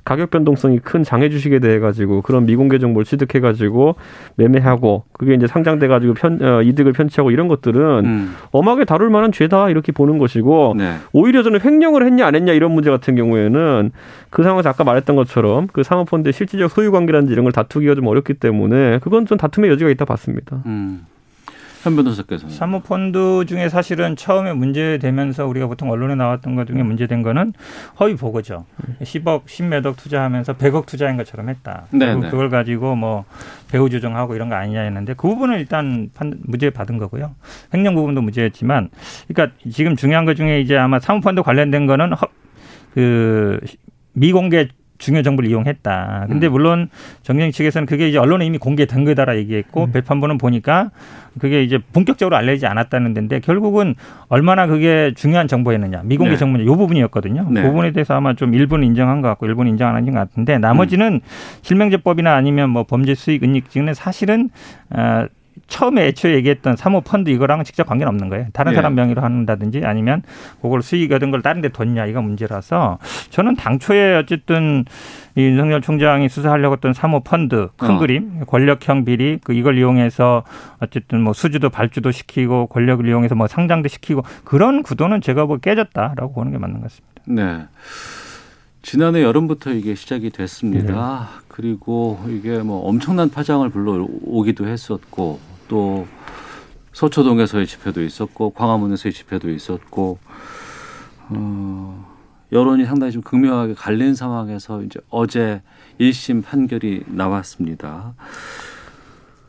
[0.09, 3.93] 가격 변동성이 큰 장애 주식에 대해 가지고 그런 미공개 정보를 취득해 가지고
[4.37, 8.35] 매매하고 그게 이제 상장돼 가지고 편 어, 이득을 편취하고 이런 것들은 음.
[8.49, 10.95] 엄하게 다룰 만한 죄다 이렇게 보는 것이고 네.
[11.13, 13.91] 오히려 저는 횡령을 했냐 안 했냐 이런 문제 같은 경우에는
[14.31, 18.33] 그 상황에서 아까 말했던 것처럼 그 사모펀드의 실질적 소유 관계라든지 이런 걸 다투기가 좀 어렵기
[18.33, 20.63] 때문에 그건 좀 다툼의 여지가 있다 봤습니다.
[20.65, 21.05] 음.
[21.83, 27.53] 현 변호사께서는 사모펀드 중에 사실은 처음에 문제되면서 우리가 보통 언론에 나왔던 것 중에 문제된 거는
[27.99, 28.65] 허위 보고죠.
[29.01, 31.85] 10억, 10몇억 투자하면서 100억 투자한 것처럼 했다.
[31.91, 32.29] 네, 그리고 네.
[32.29, 33.23] 그걸 가지고 뭐
[33.71, 37.35] 배후 조정하고 이런 거 아니냐 했는데 그 부분은 일단 판, 무죄 받은 거고요.
[37.73, 38.89] 횡령 부분도 무죄였지만
[39.27, 42.27] 그러니까 지금 중요한 것 중에 이제 아마 사모펀드 관련된 거는 허,
[42.93, 43.59] 그
[44.13, 44.67] 미공개
[44.99, 46.25] 중요 정보를 이용했다.
[46.27, 46.51] 근데 음.
[46.51, 46.89] 물론
[47.23, 49.91] 정경 측에서는 그게 이제 언론에 이미 공개된 거다라 얘기했고 음.
[49.91, 50.91] 재판부는 보니까
[51.39, 53.95] 그게 이제 본격적으로 알려지지 않았다는 데인데 결국은
[54.27, 56.37] 얼마나 그게 중요한 정보였느냐 미공개 네.
[56.37, 57.47] 정보냐 이 부분이었거든요.
[57.49, 57.61] 네.
[57.61, 60.57] 그 부분에 대해서 아마 좀 일부는 인정한 것 같고 일부는 인정 안 한 것 같은데
[60.57, 61.21] 나머지는
[61.61, 64.49] 실명제법이나 아니면 뭐 범죄 수익 은닉증은 사실은
[64.89, 65.25] 어,
[65.67, 68.47] 처음에 애초에 얘기했던 사모펀드 이거랑은 직접 관계는 없는 거예요.
[68.53, 68.75] 다른 예.
[68.75, 70.23] 사람 명의로 한다든지 아니면
[70.61, 74.85] 그걸 수익 얻은 걸 다른 데 뒀냐 이가 문제라서 저는 당초에 어쨌든
[75.35, 77.99] 이 윤석열 총장이 수사하려고 했던 사모펀드 큰 어.
[77.99, 80.43] 그림 권력형 비리 그 이걸 이용해서
[80.79, 86.33] 어쨌든 뭐 수주도 발주도 시키고 권력을 이용해서 뭐 상장도 시키고 그런 구도는 제가 보기 깨졌다라고
[86.33, 87.09] 보는 게 맞는 것 같습니다.
[87.25, 87.67] 네.
[88.81, 91.29] 지난해 여름부터 이게 시작이 됐습니다.
[91.31, 91.45] 네.
[91.47, 96.05] 그리고 이게 뭐 엄청난 파장을 불러오기도 했었고 또
[96.91, 100.17] 서초동에서의 집회도 있었고 광화문에서의 집회도 있었고
[101.29, 102.05] 어,
[102.51, 105.61] 여론이 상당히 좀 극명하게 갈린 상황에서 이제 어제
[106.01, 108.15] 1심 판결이 나왔습니다.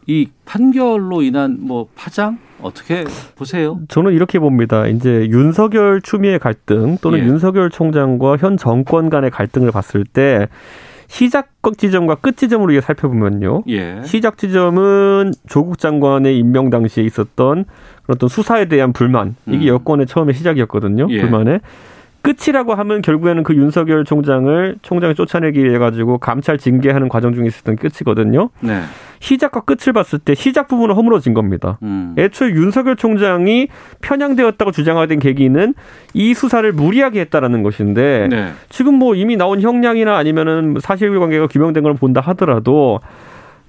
[0.06, 3.04] 이 판결로 인한 뭐 파장 어떻게
[3.37, 3.80] 보세요?
[3.88, 4.87] 저는 이렇게 봅니다.
[4.87, 7.24] 이제 윤석열 추미애 갈등 또는 예.
[7.24, 10.48] 윤석열 총장과 현 정권 간의 갈등을 봤을 때
[11.11, 13.64] 시작 지점과 끝 지점으로 이게 살펴보면요.
[13.66, 14.01] 예.
[14.05, 17.64] 시작 지점은 조국 장관의 임명 당시에 있었던
[18.05, 19.35] 그런 어떤 수사에 대한 불만.
[19.49, 19.75] 이게 음.
[19.75, 21.09] 여권의 처음에 시작이었거든요.
[21.11, 21.20] 예.
[21.20, 21.59] 불만에.
[22.22, 27.76] 끝이라고 하면 결국에는 그 윤석열 총장을 총장이 쫓아내기 위해 가지고 감찰 징계하는 과정 중에 있었던
[27.76, 28.50] 끝이거든요.
[28.61, 28.83] 네.
[29.20, 31.78] 시작과 끝을 봤을 때 시작 부분은 허물어진 겁니다.
[31.83, 32.14] 음.
[32.18, 33.68] 애초에 윤석열 총장이
[34.00, 35.74] 편향되었다고 주장하게 된 계기는
[36.14, 38.52] 이 수사를 무리하게 했다라는 것인데 네.
[38.68, 43.00] 지금 뭐 이미 나온 형량이나 아니면은 사실관계가 규명된 걸 본다 하더라도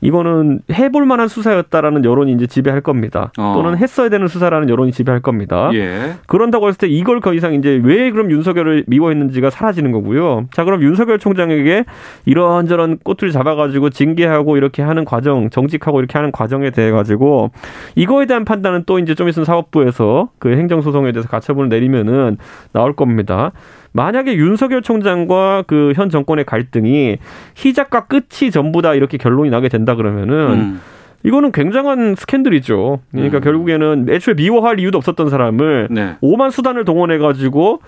[0.02, 3.32] 이거는 해볼 만한 수사였다라는 여론이 이제 지배할 겁니다.
[3.38, 3.54] 어.
[3.56, 5.70] 또는 했어야 되는 수사라는 여론이 지배할 겁니다.
[5.74, 6.16] 예.
[6.28, 10.48] 그런다고 했을 때 이걸 더 이상 이제 왜 그럼 윤석열을 미워했는지가 사라지는 거고요.
[10.52, 11.86] 자, 그럼 윤석열 총장에게
[12.26, 17.52] 이런저런 꼬투리 잡아가지고 징계하고 이렇게 하는 과정, 정직하고 이렇게 하는 과정에 대해 가지고
[17.96, 22.38] 이거에 대한 판단은 또 이제 좀 있으면 사법부에서 그 행정소송에 대해서 가처분을 내리면은
[22.74, 23.52] 나올 겁니다.
[23.94, 27.18] 만약에 윤석열 총장과 그 현 정권의 갈등이
[27.54, 30.82] 시작과 끝이 전부 다 이렇게 결론이 나게 된다 그러면은 음.
[31.24, 33.00] 이거는 굉장한 스캔들이죠.
[33.12, 36.16] 그러니까 결국에는 애초에 미워할 이유도 없었던 사람을 네.
[36.22, 37.82] 오만 수단을 동원해 가지고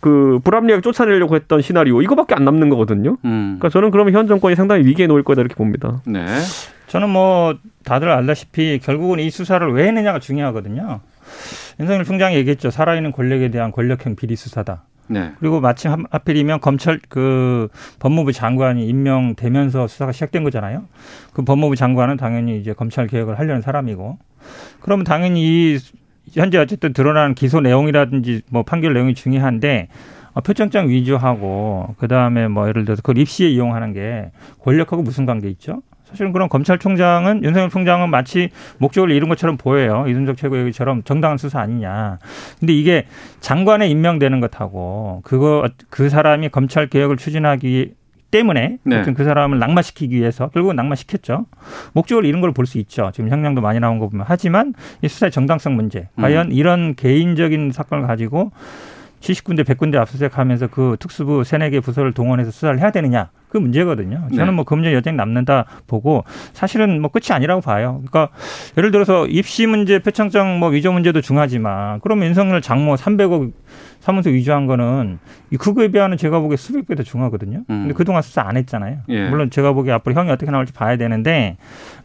[0.00, 3.16] 그 불합리하게 쫓아내려고 했던 시나리오 이거밖에 안 남는 거거든요.
[3.24, 3.56] 음.
[3.58, 6.00] 그러니까 저는 그러면 현 정권이 상당히 위기에 놓일 거다 이렇게 봅니다.
[6.06, 6.24] 네.
[6.86, 11.00] 저는 뭐 다들 알다시피 결국은 이 수사를 왜 했느냐가 중요하거든요.
[11.80, 12.70] 윤석열 총장이 얘기했죠.
[12.70, 14.84] 살아있는 권력에 대한 권력형 비리 수사다.
[15.08, 15.32] 네.
[15.40, 17.68] 그리고 마침 하- 하필이면 검찰 그
[17.98, 20.84] 법무부 장관이 임명되면서 수사가 시작된 거잖아요.
[21.32, 24.18] 그 법무부 장관은 당연히 이제 검찰 개혁을 하려는 사람이고,
[24.80, 25.78] 그러면 당연히 이
[26.32, 29.88] 현재 어쨌든 드러나는 기소 내용이라든지 뭐 판결 내용이 중요한데
[30.34, 34.30] 어, 표창장 위조하고 그 다음에 뭐 예를 들어서 그걸 입시에 이용하는 게
[34.62, 35.82] 권력하고 무슨 관계 있죠?
[36.08, 40.06] 사실은 그런 검찰총장은 윤석열 총장은 마치 목적을 이룬 것처럼 보여요.
[40.08, 42.18] 이준석 최고위원처럼 정당한 수사 아니냐.
[42.58, 43.06] 근데 이게
[43.40, 47.94] 장관에 임명되는 것하고 그거 그 사람이 검찰 개혁을 추진하기
[48.30, 49.00] 때문에 네.
[49.00, 51.46] 어떤 그 사람을 낙마시키기 위해서 결국은 낙마시켰죠.
[51.92, 53.10] 목적을 이룬 걸볼 수 있죠.
[53.14, 56.08] 지금 형량도 많이 나온 거 보면 하지만 이 수사의 정당성 문제.
[56.16, 58.52] 과연 이런 개인적인 사건을 가지고
[59.20, 64.28] 70군데, 100군데 압수수색하면서 그 특수부 세네 개 부서를 동원해서 수사를 해야 되느냐 그 문제거든요.
[64.30, 64.52] 저는 네.
[64.52, 68.02] 뭐그 문제 여전히 남는다 보고 사실은 뭐 끝이 아니라고 봐요.
[68.06, 68.34] 그러니까
[68.76, 73.52] 예를 들어서 입시 문제, 표창장 뭐 위조 문제도 중하지만 그러면 윤석열 장모 300억
[74.08, 75.18] 사무소 위조한 거는
[75.50, 77.64] 이 그거에 비하면 제가 보기에 수백 배 더 중하거든요.
[77.68, 79.00] 근데 그동안 수사 안 했잖아요.
[79.10, 79.28] 예.
[79.28, 81.58] 물론 제가 보기에 앞으로 형이 어떻게 나올지 봐야 되는데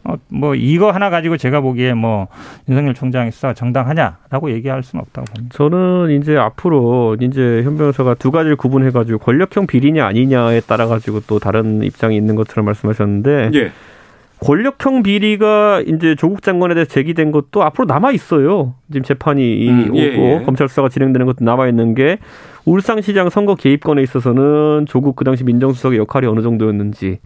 [0.04, 2.28] 어, 뭐 이거 하나 가지고 제가 보기에 뭐
[2.68, 5.56] 윤석열 총장의 수사가 정당하냐라고 얘기할 수는 없다고 봅니다.
[5.56, 11.22] 저는 이제 앞으로 이제 현 변호사가 두 가지를 구분해 가지고 권력형 비리냐 아니냐에 따라 가지고
[11.22, 13.72] 또 다른 입장이 있는 것처럼 말씀하셨는데 예.
[14.43, 18.75] 권력형 비리가 이제 조국 장관에 대해서 제기된 것도 앞으로 남아 있어요.
[18.91, 20.43] 지금 재판이 음, 예, 오고 예.
[20.43, 22.17] 검찰 수사가 진행되는 것도 남아 있는 게
[22.65, 27.19] 울산시장 선거 개입건에 있어서는 조국 그 당시 민정수석의 역할이 어느 정도였는지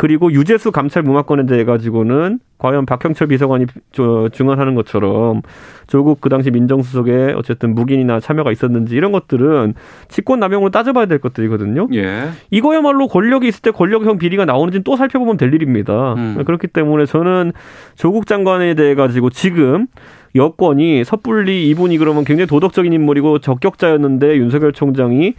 [0.00, 5.42] 그리고 유재수 감찰 무마건에 대해 가지고는 과연 박형철 비서관이 저 중언하는 것처럼
[5.88, 9.74] 조국 그 당시 민정수석의 어쨌든 묵인이나 참여가 있었는지 이런 것들은
[10.08, 11.88] 직권 남용으로 따져봐야 될 것들이거든요.
[11.92, 12.30] 예.
[12.50, 16.14] 이거야말로 권력이 있을 때 권력형 비리가 나오는지는 또 살펴보면 될 일입니다.
[16.14, 16.42] 음.
[16.46, 17.52] 그렇기 때문에 저는
[17.94, 19.86] 조국 장관에 대해 가지고 지금
[20.34, 25.34] 여권이 섣불리 이분이 그러면 굉장히 도덕적인 인물이고 적격자였는데 윤석열 총장이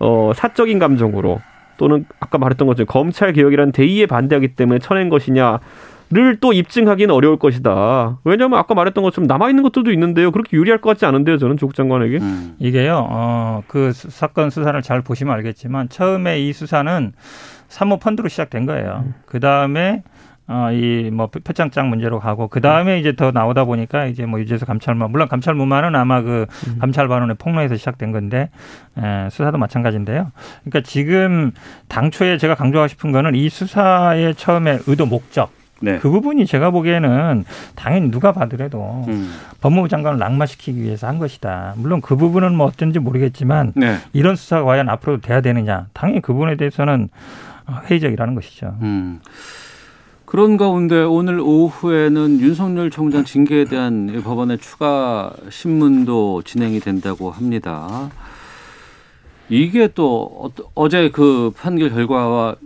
[0.00, 1.40] 어 사적인 감정으로
[1.76, 5.60] 또는 아까 말했던 것처럼 검찰 개혁이라는 대의에 반대하기 때문에 쳐낸 것이냐.
[6.14, 8.18] 를또 입증하기는 어려울 것이다.
[8.24, 10.30] 왜냐하면 아까 말했던 것처럼 남아 있는 것들도 있는데요.
[10.30, 11.38] 그렇게 유리할 것 같지 않은데요.
[11.38, 12.18] 저는 조국 장관에게.
[12.18, 12.54] 음.
[12.58, 17.12] 이게요, 어, 그 수- 사건 수사를 잘 보시면 알겠지만 처음에 이 수사는
[17.68, 19.04] 사모 펀드로 시작된 거예요.
[19.24, 20.02] 그 다음에
[20.48, 25.08] 어, 이뭐 표창장 문제로 가고 그 다음에 이제 더 나오다 보니까 이제 뭐 유재수 감찰마
[25.08, 26.46] 물론 감찰무마는 아마 그
[26.80, 28.50] 감찰반원의 폭로에서 시작된 건데
[28.98, 30.32] 에, 수사도 마찬가지인데요.
[30.64, 31.52] 그러니까 지금
[31.88, 35.50] 당초에 제가 강조하고 싶은 거는 이 수사의 처음에 의도 목적
[35.82, 35.98] 네.
[35.98, 39.32] 그 부분이 제가 보기에는 당연히 누가 봐더라도 음.
[39.60, 41.74] 법무부 장관을 낙마시키기 위해서 한 것이다.
[41.76, 43.96] 물론 그 부분은 뭐 어쩐지 모르겠지만 네.
[44.12, 45.86] 이런 수사가 과연 앞으로 돼야 되느냐.
[45.92, 47.08] 당연히 그 부분에 대해서는
[47.86, 48.76] 회의적이라는 것이죠.
[50.32, 50.34] 음.
[50.34, 58.10] 그런 가운데 오늘 오후에는 윤석열 총장 징계에 대한 이 법원의 추가 신문도 진행이 된다고 합니다.
[59.50, 62.56] 이게 또 어- 어제 그 판결 결과와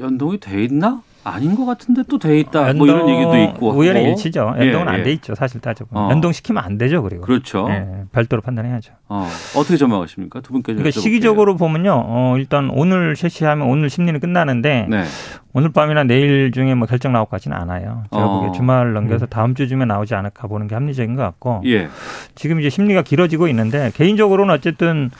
[0.00, 1.02] 연동이 돼 있나?
[1.24, 2.72] 아닌 것 같은데 또 돼 있다.
[2.74, 3.70] 뭐 이런 얘기도 있고.
[3.74, 4.10] 우연의 하고.
[4.10, 4.54] 일치죠.
[4.58, 5.02] 예, 연동은 안 예.
[5.04, 5.34] 돼 있죠.
[5.34, 6.04] 사실 따져보면.
[6.04, 6.10] 어.
[6.10, 7.02] 연동시키면 안 되죠.
[7.02, 7.22] 그리고.
[7.22, 7.66] 그렇죠.
[7.70, 8.92] 예, 별도로 판단해야죠.
[9.08, 10.40] 어, 어떻게 전망하십니까?
[10.40, 11.02] 두 분께 그러니까 여쭤볼게요.
[11.02, 11.92] 시기적으로 보면요.
[12.06, 15.04] 어, 일단 오늘 실시하면 오늘 심리는 끝나는데 네.
[15.52, 18.04] 오늘 밤이나 내일 중에 뭐 결정 나올 것 같지는 않아요.
[18.12, 18.40] 제가 어.
[18.40, 21.88] 보기에 주말 넘겨서 다음 주쯤에 나오지 않을까 보는 게 합리적인 것 같고 예.
[22.34, 25.10] 지금 이제 심리가 길어지고 있는데 개인적으로는 어쨌든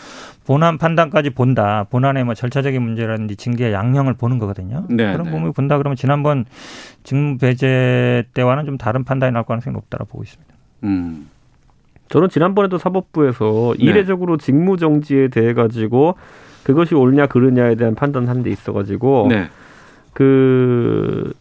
[0.47, 1.87] 본안 판단까지 본다.
[1.91, 4.85] 본안의 뭐 절차적인 문제라든지 징계 양형을 보는 거거든요.
[4.89, 5.31] 네, 그런 네.
[5.31, 6.45] 부분을 본다 그러면 지난번
[7.05, 10.53] 직무 배제 때와는 좀 다른 판단이 나올 가능성이 높다고 보고 있습니다.
[10.85, 11.29] 음.
[12.09, 13.85] 저는 지난번에도 사법부에서 네.
[13.85, 16.17] 이례적으로 직무 정지에 대해 가지고
[16.65, 19.49] 그것이 옳냐 그르냐에 대한 판단한 데 있어 가지고 네.
[20.13, 21.33] 그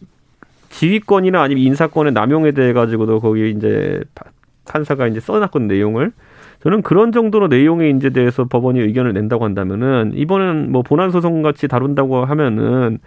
[0.70, 4.24] 지휘권이나 아니면 인사권의 남용에 대해 가지고도 거기 이제 파-
[4.64, 6.12] 판사가 이제 써놨건 내용을
[6.62, 11.66] 저는 그런 정도로 내용의 인제 대해서 법원이 의견을 낸다고 한다면은 이번엔 뭐 본안 소송 같이
[11.66, 12.98] 다룬다고 하면은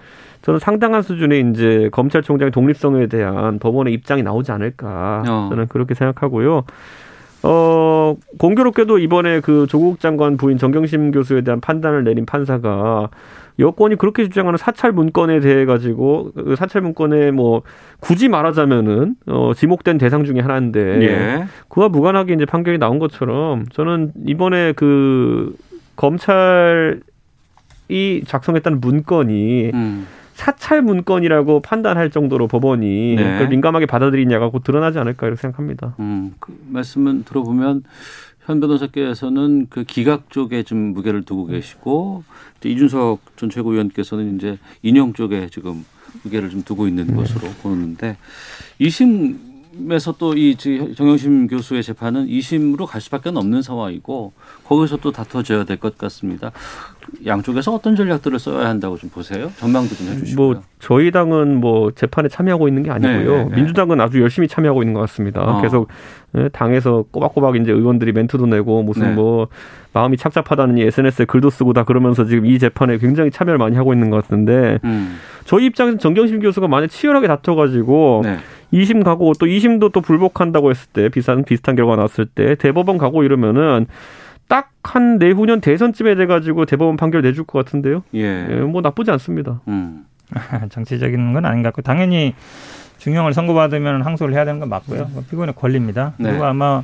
[0.42, 5.48] 저는 상당한 수준의 이제 검찰총장의 독립성에 대한 법원의 입장이 나오지 않을까 어.
[5.50, 6.64] 저는 그렇게 생각하고요.
[7.44, 13.10] 어, 공교롭게도 이번에 그 조국 장관 부인 정경심 교수에 대한 판단을 내린 판사가
[13.60, 17.62] 여권이 그렇게 주장하는 사찰 문건에 대해 가지고 그 사찰 문건에 뭐
[18.00, 21.46] 굳이 말하자면은 어 지목된 대상 중에 하나인데 예.
[21.70, 25.56] 그와 무관하게 이제 판결이 나온 것처럼 저는 이번에 그
[25.96, 27.02] 검찰이
[28.26, 30.08] 작성했다는 문건이 음.
[30.34, 33.48] 사찰 문건이라고 판단할 정도로 법원이 네.
[33.48, 35.96] 민감하게 받아들이냐가 곧 드러나지 않을까 이렇게 생각합니다.
[36.00, 37.84] 음, 그 말씀은 들어보면
[38.46, 42.24] 현 변호사께서는 그 기각 쪽에 좀 무게를 두고 계시고
[42.60, 45.84] 이제 이준석 전 최고위원께서는 이제 인용 쪽에 지금
[46.24, 48.18] 무게를 좀 두고 있는 것으로 보는데
[48.80, 49.55] 2심
[49.92, 54.34] 에서 또 이 정영심 교수의 재판은 2심으로 갈 수밖에 없는 상황이고
[54.66, 56.52] 거기서 또 다퉈져야 될 것 같습니다.
[57.26, 59.52] 양쪽에서 어떤 전략들을 써야 한다고 좀 보세요.
[59.58, 60.36] 전망도 좀 해주시고요.
[60.54, 63.32] 뭐 저희 당은 뭐 재판에 참여하고 있는 게 아니고요.
[63.38, 63.56] 네, 네, 네.
[63.56, 65.42] 민주당은 아주 열심히 참여하고 있는 것 같습니다.
[65.42, 65.62] 어.
[65.62, 65.90] 계속
[66.38, 69.14] 예, 당에서 꼬박꼬박 이제 의원들이 멘트도 내고 무슨 네.
[69.14, 69.48] 뭐
[69.96, 74.12] 마음이 착잡하다느니 SNS에 글도 쓰고 다 그러면서 지금 이 재판에 굉장히 참여를 많이 하고 있는
[74.12, 75.18] 것 같은데 음.
[75.46, 78.38] 저희 입장에서 정경심 교수가 만약 치열하게 다퉈가지고 네.
[78.74, 83.24] 2심 가고 또 2심도 또 불복한다고 했을 때 비슷한 비슷한 결과가 나왔을 때 대법원 가고
[83.24, 83.88] 이러면은
[84.48, 88.04] 딱 한 내후년 대선쯤에 돼가지고 대법원 판결 내줄 것 같은데요.
[88.14, 88.48] 예.
[88.50, 89.62] 예, 뭐 나쁘지 않습니다.
[89.68, 90.06] 음.
[90.70, 92.34] 정치적인 건 아닌 것 같고 당연히
[93.00, 95.10] 중형을 선고받으면 항소를 해야 되는 건 맞고요.
[95.12, 96.14] 뭐 피고인의 권리입니다.
[96.18, 96.30] 네.
[96.30, 96.84] 그리고 아마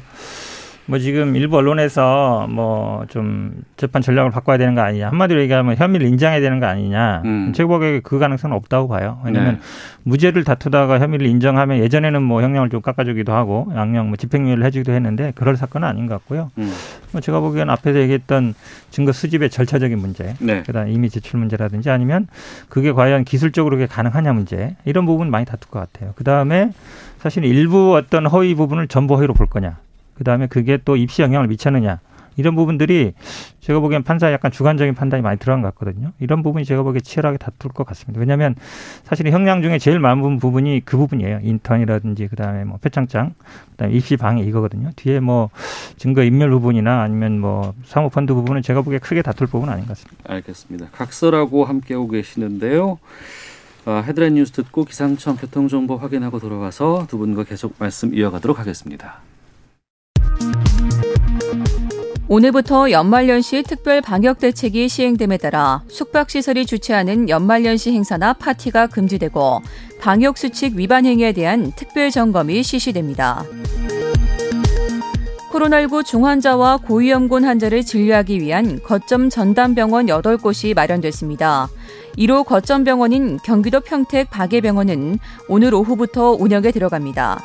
[0.87, 6.07] 뭐 지금 일부 언론에서 뭐 좀 재판 전략을 바꿔야 되는 거 아니냐 한마디로 얘기하면 혐의를
[6.07, 7.53] 인정해야 되는 거 아니냐 음.
[7.53, 9.19] 최고법에 그 가능성은 없다고 봐요.
[9.25, 9.59] 왜냐하면 네.
[10.03, 15.31] 무죄를 다투다가 혐의를 인정하면 예전에는 뭐 형량을 좀 깎아주기도 하고 양형 뭐 집행유예를 해주기도 했는데
[15.35, 16.51] 그럴 사건은 아닌 것 같고요.
[16.57, 16.71] 음.
[17.11, 18.53] 뭐 제가 보기엔 앞에서 얘기했던
[18.89, 20.63] 증거 수집의 절차적인 문제, 네.
[20.63, 22.27] 그다음 이미 제출 문제라든지 아니면
[22.69, 26.13] 그게 과연 기술적으로 그게 가능하냐 문제 이런 부분 많이 다툴 것 같아요.
[26.15, 26.71] 그 다음에
[27.19, 29.77] 사실 일부 어떤 허위 부분을 전부 허위로 볼 거냐,
[30.13, 31.99] 그 다음에 그게 또 입시 영향을 미쳤느냐
[32.37, 33.13] 이런 부분들이
[33.59, 36.11] 제가 보기엔 판사의 약간 주관적인 판단이 많이 들어간 것 같거든요.
[36.19, 38.19] 이런 부분이 제가 보기에 치열하게 다툴 것 같습니다.
[38.19, 38.55] 왜냐하면
[39.03, 41.39] 사실 형량 중에 제일 많은 부분이 그 부분이에요.
[41.43, 43.33] 인턴이라든지 그다음에 뭐 표창장,
[43.71, 44.91] 그다음에 입시 방해 이거거든요.
[44.95, 45.49] 뒤에 뭐
[45.97, 50.23] 증거 인멸 부분이나 아니면 뭐 사모펀드 부분은 제가 보기에 크게 다툴 부분은 아닌 것 같습니다.
[50.33, 50.87] 알겠습니다.
[50.91, 52.97] 각설하고 함께하고 계시는데요.
[53.85, 59.21] 아, 헤드라인 뉴스 듣고 기상청 교통정보 확인하고 돌아와서 두 분과 계속 말씀 이어가도록 하겠습니다.
[62.31, 69.61] 오늘부터 연말연시 특별 방역 대책이 시행됨에 따라 숙박시설이 주최하는 연말연시 행사나 파티가 금지되고
[69.99, 73.43] 방역 수칙 위반 행위에 대한 특별 점검이 실시됩니다.
[75.51, 81.67] 코로나19 중환자와 고위험군 환자를 진료하기 위한 거점 전담병원 8곳이 마련됐습니다.
[82.17, 87.41] 1호 거점 병원인 경기도 평택 박예병원은 오늘 오후부터 운영에 들어갑니다.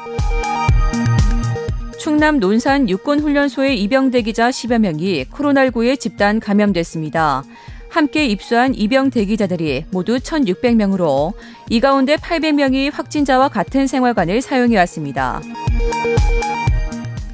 [1.99, 7.45] 충남 논산 육군훈련소의 입영대 기자 10여 명이 코로나19에 집단 감염됐습니다.
[7.89, 11.33] 함께 입수한 입영 대기자들이 모두 1,600명으로
[11.71, 15.41] 이 가운데 800명이 확진자와 같은 생활관을 사용해 왔습니다.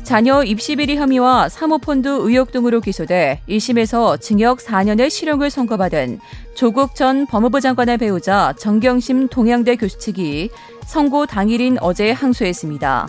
[0.05, 6.20] 자녀 입시 비리 혐의와 사모펀드 의혹 등으로 기소돼 1심에서 징역 4년의 실형을 선고받은
[6.55, 10.51] 조국 전 법무부 장관의 배우자 정경심 동양대 교수 측이
[10.87, 13.09] 선고 당일인 어제 항소했습니다.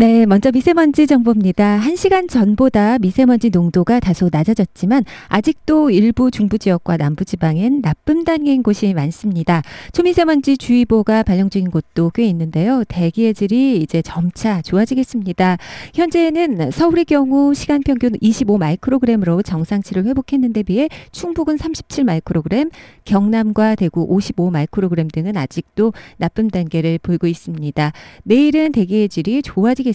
[0.00, 1.76] 네, 먼저 미세먼지 정보입니다.
[1.76, 8.94] 한시간 전보다 미세먼지 농도가 다소 낮아졌지만 아직도 일부 중부 지역과 남부 지방엔 나쁨 단계인 곳이
[8.94, 9.60] 많습니다.
[9.92, 12.84] 초미세먼지 주의보가 발령 중인 곳도 꽤 있는데요.
[12.86, 15.56] 대기의 질이 이제 점차 좋아지겠습니다.
[15.94, 22.70] 현재는 서울의 경우 시간 평균 25 마이크로그램으로 정상치를 회복했는데 비해 충북은 37 마이크로그램,
[23.04, 27.90] 경남과 대구 55 마이크로그램 등은 아직도 나쁨 단계를 보이고 있습니다.
[28.22, 29.87] 내일은 대기의 질이 좋아지겠습니다.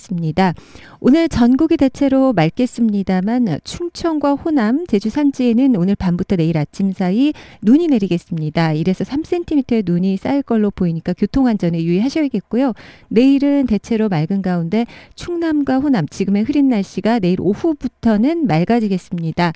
[1.00, 8.70] 오늘 전국이 대체로 맑겠습니다만 충청과 호남, 제주 산지에는 오늘 밤부터 내일 아침 사이 눈이 내리겠습니다.
[8.74, 12.74] 1에서 3cm의 눈이 쌓일 걸로 보이니까 교통안전에 유의하셔야겠고요.
[13.10, 19.54] 내일은 대체로 맑은 가운데 충남과 호남, 지금의 흐린 날씨가 내일 오후부터는 맑아지겠습니다.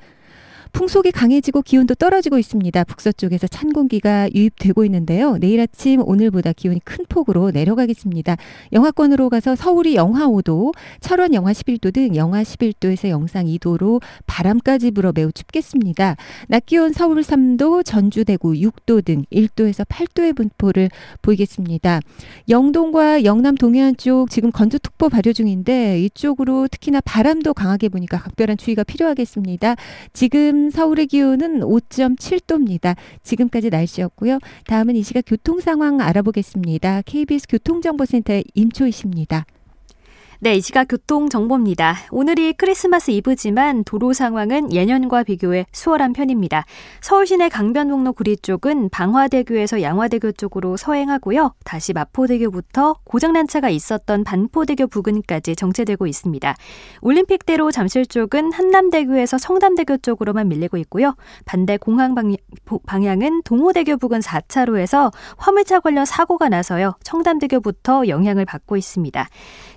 [0.71, 2.83] 풍속이 강해지고 기온도 떨어지고 있습니다.
[2.83, 5.37] 북서쪽에서 찬 공기가 유입되고 있는데요.
[5.37, 8.37] 내일 아침 오늘보다 기온이 큰 폭으로 내려가겠습니다.
[8.73, 15.11] 영하권으로 가서 서울이 영하 5도, 철원 영하 11도 등 영하 11도에서 영상 2도로 바람까지 불어
[15.13, 16.15] 매우 춥겠습니다.
[16.47, 20.89] 낮 기온 서울 3도, 전주 대구 6도 등 1도에서 8도의 분포를
[21.21, 22.01] 보이겠습니다.
[22.49, 28.83] 영동과 영남 동해안 쪽 지금 건조특보 발효 중인데 이쪽으로 특히나 바람도 강하게 부니까 각별한 주의가
[28.83, 29.75] 필요하겠습니다.
[30.13, 32.95] 지금 서울의 기온은 5.7도입니다.
[33.23, 34.39] 지금까지 날씨였고요.
[34.65, 37.01] 다음은 이 시각 교통 상황 알아보겠습니다.
[37.05, 39.45] KBS 교통정보센터의 임초희 씨입니다.
[40.39, 41.95] 네, 이 시각 교통 정보입니다.
[42.11, 46.63] 오늘이 크리스마스 이브지만 도로 상황은 예년과 비교해 수월한 편입니다.
[47.01, 51.55] 서울 시내 강변북로 구리 쪽은 방화대교에서 양화대교 쪽으로 서행하고요.
[51.63, 56.55] 다시 마포대교부터 고장난 차가 있었던 반포대교 부근까지 정체되고 있습니다.
[57.01, 61.15] 올림픽대로 잠실 쪽은 한남대교에서 청담대교 쪽으로만 밀리고 있고요.
[61.45, 62.13] 반대 공항
[62.85, 66.93] 방향은 동호대교 부근 4차로에서 화물차 관련 사고가 나서요.
[67.03, 69.27] 청담대교부터 영향을 받고 있습니다.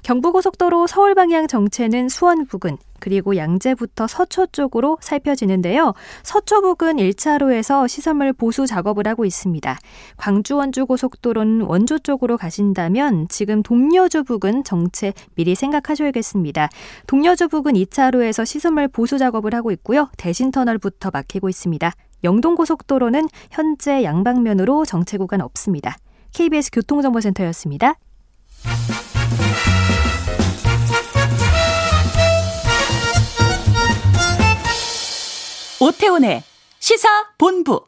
[0.03, 5.95] 경부고속도로 서울 방향 정체는 수원 부근 그리고 양재부터 서초 쪽으로 살펴지는데요.
[6.23, 9.79] 서초 부근 1차로에서 시설물 보수 작업을 하고 있습니다.
[10.17, 16.69] 광주 원주 고속도로는 원주 쪽으로 가신다면 지금 동료주 부근 정체 미리 생각하셔야겠습니다.
[17.07, 20.09] 동료주 부근 2차로에서 시설물 보수 작업을 하고 있고요.
[20.17, 21.91] 대신 터널부터 막히고 있습니다.
[22.23, 25.97] 영동 고속도로는 현재 양방면으로 정체 구간 없습니다.
[26.35, 27.95] KBS 교통정보센터였습니다.
[35.81, 36.43] 오태훈의
[36.79, 37.09] 시사
[37.39, 37.85] 본부.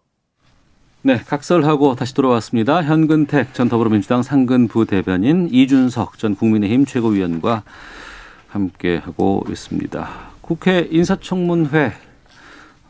[1.02, 2.82] 네, 각설하고 다시 돌아왔습니다.
[2.82, 7.64] 현근택 전 더불어민주당 상근부 대변인 이준석 전 국민의힘 최고위원과
[8.48, 10.08] 함께 하고 있습니다.
[10.40, 11.92] 국회 인사청문회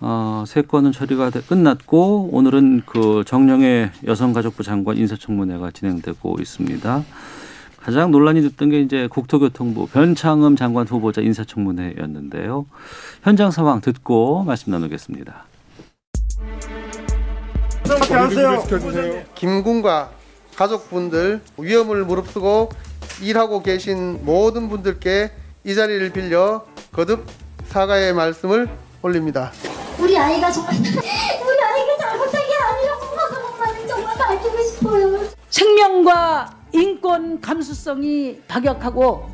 [0.00, 7.04] 어, 세 건은 처리가 끝났고 오늘은 그 정령의 여성가족부 장관 인사청문회가 진행되고 있습니다.
[7.84, 12.64] 가장 논란이 됐던 게 이제 국토교통부 변창흠 장관 후보자 인사청문회였는데요.
[13.24, 15.44] 현장 상황 듣고 말씀 나누겠습니다.
[19.34, 20.10] 김군과
[20.54, 22.70] 가족분들 위험을 무릅쓰고
[23.20, 25.32] 일하고 계신 모든 분들께
[25.64, 27.26] 이 자리를 빌려 거듭
[27.66, 28.68] 사과의 말씀을
[29.02, 29.50] 올립니다.
[29.98, 33.04] 우리 아이가 정말 우리 아이가 잘못한 게 아니라고
[33.58, 35.28] 하는 정말 밝히고 싶어요.
[35.50, 39.28] 생명과 인권 감수성이 박약하고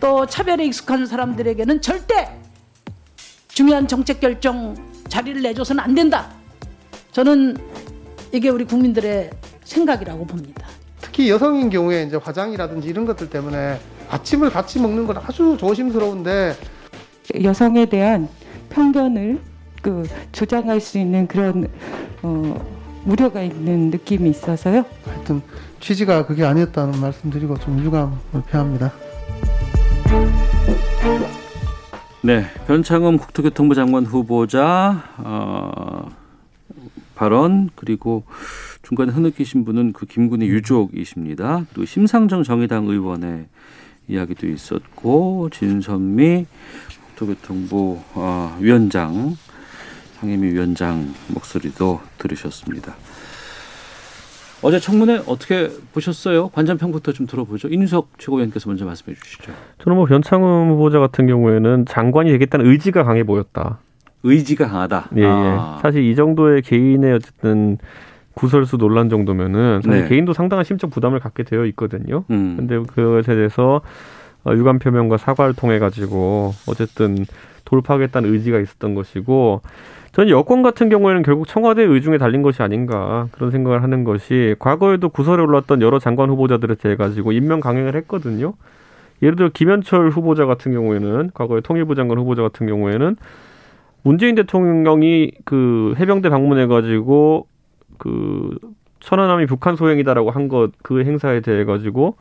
[0.00, 2.28] 또 차별에 익숙한 사람들에게는 절대
[3.48, 4.74] 중요한 정책 결정
[5.08, 6.30] 자리를 내줘서는 안 된다.
[7.12, 7.56] 저는
[8.32, 9.30] 이게 우리 국민들의
[9.64, 10.66] 생각이라고 봅니다.
[11.00, 16.56] 특히 여성인 경우에 이제 화장이라든지 이런 것들 때문에 아침을 같이 먹는 건 아주 조심스러운데
[17.42, 18.28] 여성에 대한
[18.70, 19.40] 편견을
[19.82, 21.68] 그 조장할 수 있는 그런
[22.22, 22.77] 어,
[23.08, 24.84] 우려가 있는 느낌이 있어서요.
[25.04, 25.40] 하여튼
[25.80, 28.92] 취지가 그게 아니었다는 말씀드리고 좀 유감을 표합니다.
[32.22, 36.08] 네, 변창흠 국토교통부 장관 후보자 어,
[37.14, 38.24] 발언 그리고
[38.82, 41.64] 중간에 흐느끼신 분은 그 김군의 유족이십니다.
[41.70, 43.46] 그리고 심상정 정의당 의원의
[44.08, 46.46] 이야기도 있었고 진선미
[47.14, 49.36] 국토교통부 어, 위원장
[50.20, 52.94] 상임위 위원장 목소리도 들으셨습니다.
[54.60, 56.48] 어제 청문회 어떻게 보셨어요?
[56.48, 57.68] 관전평부터 좀 들어보죠.
[57.68, 59.52] 인석 최고위원께서 먼저 말씀해 주시죠.
[59.78, 63.78] 저는 뭐 변창흠 후보자 같은 경우에는 장관이 되겠다는 의지가 강해 보였다.
[64.24, 65.10] 의지가 강하다.
[65.16, 65.26] 예, 예.
[65.26, 65.78] 아.
[65.80, 67.78] 사실 이 정도의 개인의 어쨌든
[68.34, 70.08] 구설수 논란 정도면은 사실 네.
[70.08, 72.24] 개인도 상당한 심적 부담을 갖게 되어 있거든요.
[72.30, 72.56] 음.
[72.56, 73.80] 근데 그것에 대해서
[74.44, 77.24] 어, 유감 표명과 사과를 통해 가지고 어쨌든
[77.64, 79.60] 돌파하겠다는 의지가 있었던 것이고
[80.18, 85.10] 저는 여권 같은 경우에는 결국 청와대 의중에 달린 것이 아닌가 그런 생각을 하는 것이 과거에도
[85.10, 88.54] 구설에 올랐던 여러 장관 후보자들에 대해 가지고 임명 강행을 했거든요.
[89.22, 93.14] 예를 들어 김현철 후보자 같은 경우에는 과거에 통일부 장관 후보자 같은 경우에는
[94.02, 97.46] 문재인 대통령이 그 해병대 방문해 가지고
[97.98, 98.58] 그
[98.98, 102.16] 천안함이 북한 소행이다라고 한 것 그 행사에 대해 가지고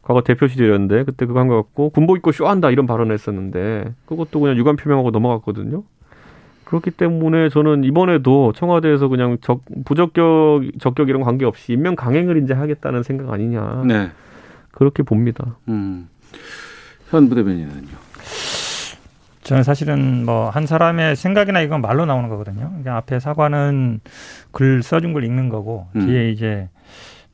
[0.00, 4.56] 과거 대표 시절이었는데 그때 그거 한거 갖고 군복 입고 쇼한다 이런 발언을 했었는데 그것도 그냥
[4.56, 5.82] 유감 표명하고 넘어갔거든요.
[6.66, 12.52] 그렇기 때문에 저는 이번에도 청와대에서 그냥 적, 부적격 적격 이런 관계 없이 임명 강행을 이제
[12.54, 13.84] 하겠다는 생각 아니냐.
[13.86, 14.10] 네.
[14.72, 15.56] 그렇게 봅니다.
[15.68, 16.08] 음.
[17.10, 18.06] 현 부대변인은요.
[19.44, 22.68] 저는 사실은 뭐 한 사람의 생각이나 이건 말로 나오는 거거든요.
[22.68, 24.00] 그러니까 앞에 사과는
[24.50, 26.04] 글 써준 걸 읽는 거고 음.
[26.04, 26.68] 뒤에 이제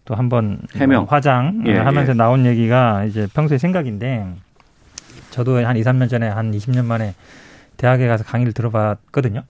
[0.05, 1.03] 또 한번 해명.
[1.03, 2.17] 뭐 화장 예, 하면서 예.
[2.17, 4.27] 나온 얘기가 이제 평소의 생각인데
[5.31, 7.15] 저도 한 2, 3년 전에 한 20년 만에
[7.77, 9.45] 대학에 가서 강의를 들어봤거든요.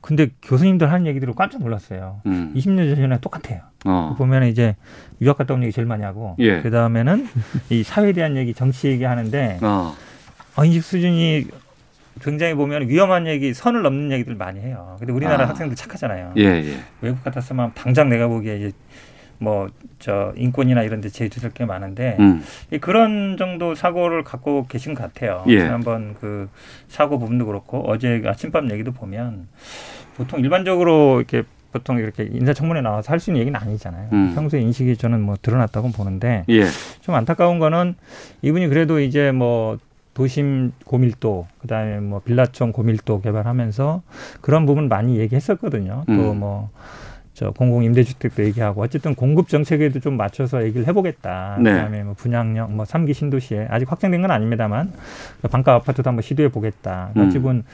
[0.00, 2.20] 근데 교수님들 하는 얘기들을 깜짝 놀랐어요.
[2.26, 2.52] 음.
[2.54, 3.60] 20년 전에 똑같아요.
[3.84, 4.14] 어.
[4.18, 4.76] 보면 이제
[5.20, 6.60] 유학 갔다 온 얘기 제일 많이 하고 예.
[6.60, 7.26] 그 다음에는
[7.70, 9.94] 이 사회에 대한 얘기, 정치 얘기 하는데 어.
[10.56, 11.46] 어, 인식 수준이
[12.20, 14.96] 굉장히 보면 위험한 얘기, 선을 넘는 얘기들 많이 해요.
[14.98, 15.48] 근데 우리나라 아.
[15.48, 16.34] 학생들 착하잖아요.
[16.36, 16.76] 예, 예.
[17.00, 18.72] 외국 같았으면 당장 내가 보기에 이제
[19.42, 19.68] 뭐
[20.02, 22.42] 저 인권이나 이런 데 제주될 게 많은데 음.
[22.72, 25.44] 이 그런 정도 사고를 갖고 계신 것 같아요.
[25.46, 25.60] 예.
[25.60, 26.48] 지난번 그
[26.88, 29.46] 사고 부분도 그렇고 어제 아침밥 얘기도 보면
[30.16, 34.08] 보통 일반적으로 이렇게 보통 이렇게 인사청문회 나와서 할 수 있는 얘기는 아니잖아요.
[34.12, 34.32] 음.
[34.34, 36.64] 평소에 인식이 저는 뭐 드러났다고 보는데 예.
[37.00, 37.94] 좀 안타까운 거는
[38.42, 39.78] 이분이 그래도 이제 뭐
[40.14, 44.02] 도심 고밀도 그다음에 뭐 빌라촌 고밀도 개발하면서
[44.40, 46.04] 그런 부분 많이 얘기했었거든요.
[46.08, 46.16] 음.
[46.16, 46.70] 또뭐
[47.34, 51.56] 저 공공 임대주택도 얘기하고 어쨌든 공급 정책에도 좀 맞춰서 얘기를 해보겠다.
[51.60, 51.72] 네.
[51.72, 54.92] 그다음에 뭐 분양형 뭐 삼기 신도시에 아직 확정된 건 아닙니다만
[55.50, 57.10] 반가 아파트도 한번 시도해 보겠다.
[57.16, 57.26] 음.
[57.28, 57.64] 어찌본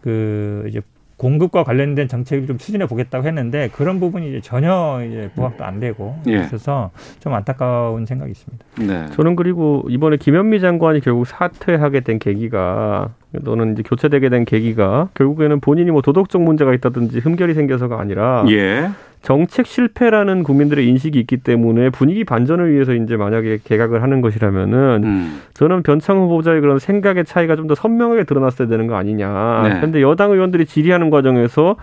[0.00, 0.80] 그 이제
[1.22, 6.16] 공급과 관련된 정책을 좀 추진해 보겠다고 했는데 그런 부분이 이제 전혀 이제 부각도 안 되고
[6.26, 6.40] 예.
[6.40, 8.64] 있어서 좀 안타까운 생각이 있습니다.
[8.80, 9.06] 네.
[9.14, 13.10] 저는 그리고 이번에 김현미 장관이 결국 사퇴하게 된 계기가
[13.44, 18.90] 또는 이제 교체되게 된 계기가 결국에는 본인이 뭐 도덕적 문제가 있다든지 흠결이 생겨서가 아니라 예.
[19.22, 25.40] 정책 실패라는 국민들의 인식이 있기 때문에 분위기 반전을 위해서 이제 만약에 개각을 하는 것이라면은 음.
[25.54, 29.62] 저는 변창 후보자의 그런 생각의 차이가 좀 더 선명하게 드러났어야 되는 거 아니냐.
[29.62, 29.76] 네.
[29.76, 31.76] 그런데 여당 의원들이 질의하는 과정에서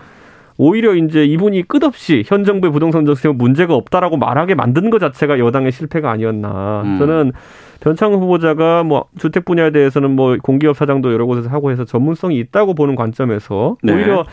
[0.58, 5.72] 오히려 이제 이분이 끝없이 현 정부의 부동산 정책에 문제가 없다라고 말하게 만든 것 자체가 여당의
[5.72, 6.82] 실패가 아니었나.
[6.84, 6.98] 음.
[6.98, 7.32] 저는
[7.80, 12.74] 변창 후보자가 뭐 주택 분야에 대해서는 뭐 공기업 사장도 여러 곳에서 하고 해서 전문성이 있다고
[12.74, 13.94] 보는 관점에서 네.
[13.94, 14.24] 오히려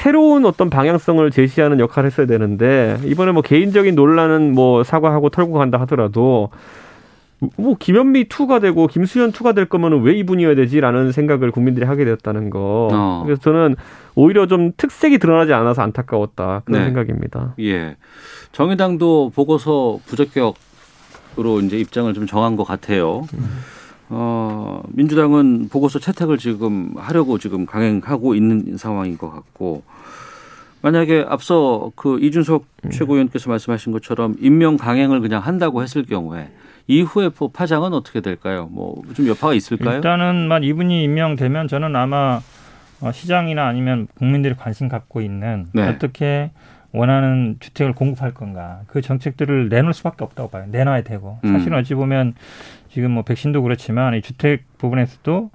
[0.00, 5.78] 새로운 어떤 방향성을 제시하는 역할을 했어야 되는데 이번에 뭐 개인적인 논란은 뭐 사과하고 털고 간다
[5.80, 6.48] 하더라도
[7.56, 12.48] 뭐 김현미 투가 되고 김수현 투가 될 거면은 왜 이분이어야 되지라는 생각을 국민들이 하게 되었다는
[12.48, 12.88] 거.
[12.90, 13.22] 어.
[13.26, 13.76] 그래서 저는
[14.14, 16.86] 오히려 좀 특색이 드러나지 않아서 안타까웠다 그런 네.
[16.86, 17.54] 생각입니다.
[17.60, 17.96] 예.
[18.52, 23.26] 정의당도 보고서 부적격으로 이제 입장을 좀 정한 것 같아요.
[24.12, 29.82] 어, 민주당은 보고서 채택을 지금 하려고 지금 강행하고 있는 상황인 것 같고
[30.82, 36.48] 만약에 앞서 그 이준석 최고위원께서 말씀하신 것처럼 임명 강행을 그냥 한다고 했을 경우에
[36.88, 38.68] 이후에 뭐 파장은 어떻게 될까요?
[38.72, 39.96] 뭐 좀 여파가 있을까요?
[39.96, 42.40] 일단은 만 이분이 임명되면 저는 아마
[43.00, 45.86] 어, 시장이나 아니면 국민들이 관심 갖고 있는 네.
[45.88, 46.50] 어떻게
[46.92, 50.64] 원하는 주택을 공급할 건가 그 정책들을 내놓을 수밖에 없다고 봐요.
[50.70, 51.52] 내놔야 되고 음.
[51.52, 52.34] 사실 은 어찌 보면
[52.92, 55.50] 지금 뭐 백신도 그렇지만 이 주택 부분에서도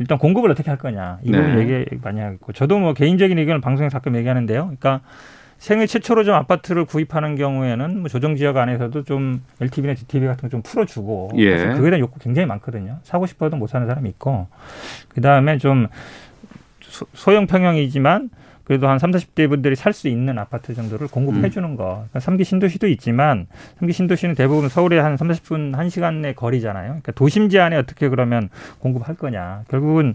[0.00, 1.40] 일단 공급을 어떻게 할 거냐 이 네.
[1.40, 4.62] 부분 얘기 많이 하고 저도 뭐 개인적인 의견을 방송에서 가끔 얘기하는데요.
[4.64, 5.00] 그러니까
[5.56, 10.48] 생애 최초로 좀 아파트를 구입하는 경우에는 뭐 조정 지역 안에서도 좀 LTV나 DTV 같은 거
[10.50, 11.44] 좀 풀어주고 예.
[11.50, 12.98] 그래서 그거에 대한 욕구 굉장히 많거든요.
[13.02, 14.48] 사고 싶어도 못 사는 사람이 있고
[15.08, 15.86] 그 다음에 좀
[16.82, 18.28] 소- 소형 평형이지만
[18.64, 22.06] 그래도 한 3, 40대 분들이 살 수 있는 아파트 정도를 공급해 주는 거.
[22.10, 23.46] 그러니까 3기 신도시도 있지만
[23.80, 26.86] 3기 신도시는 대부분 서울에 한 3, 40분 1시간 내 거리잖아요.
[26.88, 28.48] 그러니까 도심지 안에 어떻게 그러면
[28.80, 29.64] 공급할 거냐.
[29.68, 30.14] 결국은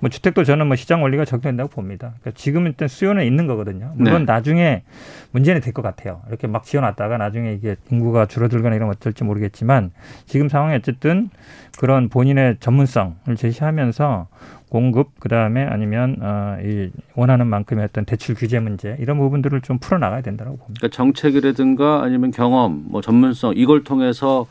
[0.00, 2.14] 뭐 주택도 저는 뭐 시장 원리가 적용된다고 봅니다.
[2.20, 3.92] 그러니까 지금 일단 수요는 있는 거거든요.
[3.94, 4.32] 물론 네.
[4.32, 4.82] 나중에
[5.30, 6.20] 문제는 될 것 같아요.
[6.28, 9.90] 이렇게 막 지어놨다가 나중에 이게 인구가 줄어들거나 이러면 어떨지 모르겠지만
[10.26, 11.30] 지금 상황이 어쨌든
[11.78, 14.28] 그런 본인의 전문성을 제시하면서
[14.72, 19.98] 공급 그다음에 아니면 어, 이 원하는 만큼의 어떤 대출 규제 문제 이런 부분들을 좀 풀어
[19.98, 20.78] 나가야 된다고 봅니다.
[20.78, 24.46] 그러니까 정책이라든가 아니면 경험, 뭐 전문성 이걸 통해서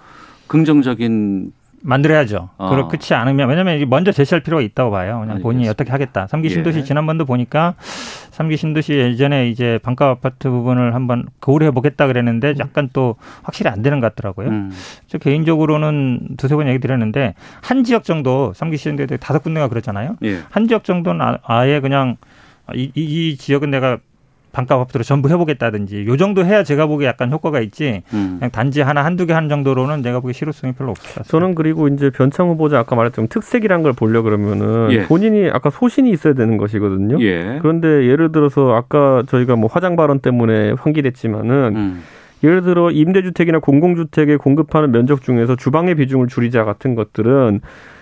[0.46, 1.54] 긍정적인
[1.84, 2.50] 만들어야죠.
[2.58, 2.88] 어.
[2.88, 5.20] 그렇지 않으면 왜냐하면 먼저 제시할 필요가 있다고 봐요.
[5.22, 6.28] 그냥 본인이 어떻게 하겠다.
[6.28, 6.50] 삼기 예.
[6.54, 7.76] 신도시 지난번도 보니까
[8.32, 13.82] 삼기 신도시 예전에 이제 반가 아파트 부분을 한번 거울해 보겠다 그랬는데 약간 또 확실히 안
[13.82, 14.48] 되는 것 같더라고요.
[14.50, 14.72] 음.
[15.08, 20.18] 저 개인적으로는 두세 번 얘기 드렸는데 한 지역 정도 삼기 신도시 다섯 군데가 그렇잖아요.
[20.24, 20.40] 예.
[20.50, 22.18] 한 지역 정도는 아- 아예 그냥
[22.76, 23.98] 이, 이, 이 지역은 내가
[24.52, 28.38] 반값 아파트로 전부 해보겠다든지 요 정도 해야 제가 보기에 약간 효과가 있지 음.
[28.40, 31.30] 그냥 단지 하나 한두 개 하는 정도로는 내가 보기에 실효성이 별로 없을 것 같습니다.
[31.30, 35.04] 저는 그리고 이제 변창 후보자 아까 말했던 특색이란 걸 보려 그러면은 예.
[35.04, 37.22] 본인이 아까 소신이 있어야 되는 것이거든요.
[37.22, 37.60] 예.
[37.62, 42.04] 그런데 예를 들어서 아까 저희가 뭐 화장 발언 때문에 환기됐지만은 음.
[42.44, 47.62] 예를 들어 임대주택이나 공공주택에 공급하는 면적 중에서 주방의 비중을 줄이자 같은 것들은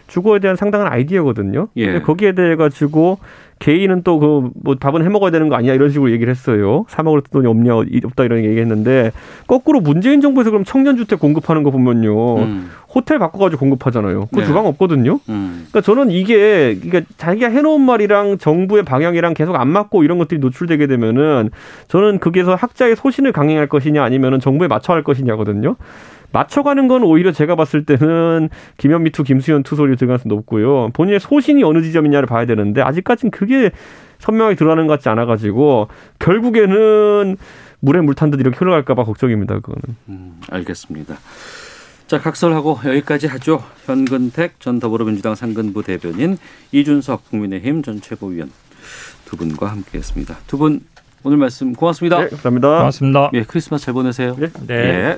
[0.10, 1.68] 주거에 대한 상당한 아이디어거든요.
[1.78, 1.86] 예.
[1.86, 3.20] 근데 거기에 대해 가지고
[3.60, 6.86] 개인은 또 그 뭐 밥은 해 먹어야 되는 거 아니야 이런 식으로 얘기를 했어요.
[6.88, 9.12] 사 먹을 돈이 없냐 이- 없다 이런 얘기했는데
[9.47, 12.38] 거꾸로 문재인 정부에서 그럼 청년 주택 공급하는 거 보면요.
[12.38, 12.70] 음.
[12.93, 14.30] 호텔 바꿔가지고 공급하잖아요.
[14.34, 14.45] 그 네.
[14.45, 15.20] 주방 없거든요.
[15.30, 15.66] 음.
[15.70, 20.88] 그러니까 저는 이게 그러니까 자기가 해놓은 말이랑 정부의 방향이랑 계속 안 맞고 이런 것들이 노출되게
[20.88, 21.49] 되면은
[21.89, 25.76] 저는 거기에서 학자의 소신을 강행할 것이냐 아니면은 정부에 맞춰 할 것이냐거든요.
[26.32, 30.89] 맞춰가는 건 오히려 제가 봤을 때는 김현미 two, 김수현 two 소리 들어갈 수 높고요.
[30.93, 33.71] 본인의 소신이 어느 지점이냐를 봐야 되는데 아직까지는 그게
[34.19, 35.88] 선명하게 드러나는 것 같지 않아가지고
[36.19, 37.38] 결국에는
[37.82, 39.55] 물에 물 탄 듯 이렇게 흘러갈까봐 걱정입니다.
[39.55, 39.82] 그거는.
[40.09, 41.15] 음, 알겠습니다.
[42.07, 43.63] 자, 각설하고 여기까지 하죠.
[43.86, 46.38] 현근택 전 더불어민주당 상근부 대변인,
[46.71, 48.51] 이준석 국민의힘 전 최고위원
[49.25, 50.38] 두 분과 함께했습니다.
[50.47, 50.82] 두 분
[51.23, 52.17] 오늘 말씀 고맙습니다.
[52.19, 52.77] 네, 감사합니다.
[52.80, 53.30] 고맙습니다.
[53.34, 54.36] 예, 크리스마스 잘 보내세요.
[54.39, 54.47] 네.
[54.67, 54.75] 네.
[54.75, 55.17] 예.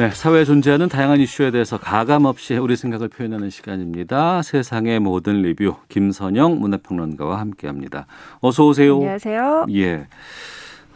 [0.00, 4.40] 네, 사회에 존재하는 다양한 이슈에 대해서 가감 없이 우리 생각을 표현하는 시간입니다.
[4.40, 8.06] 세상의 모든 리뷰 김선영 문화평론가와 함께합니다.
[8.40, 8.94] 어서 오세요.
[8.94, 9.66] 안녕하세요.
[9.72, 10.06] 예.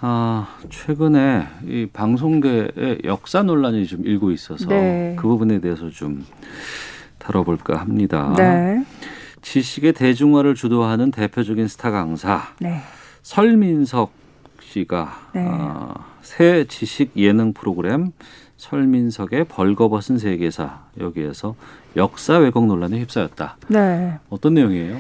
[0.01, 5.15] 아, 최근에 이 방송계의 역사 논란이 좀 일고 있어서 네.
[5.19, 6.25] 그 부분에 대해서 좀
[7.19, 8.33] 다뤄볼까 합니다.
[8.39, 8.87] 네.
[9.43, 12.81] 지식의 대중화를 주도하는 대표적인 스타 강사 네.
[13.21, 14.13] 설민석
[14.63, 15.47] 씨가 네.
[15.47, 15.93] 아,
[16.23, 18.13] 새 지식 예능 프로그램
[18.65, 21.55] 설민석의 벌거벗은 세계사 여기에서
[21.97, 23.59] 역사 왜곡 논란에 휩싸였다.
[23.69, 24.19] 네.
[24.31, 24.99] 어떤 내용이에요?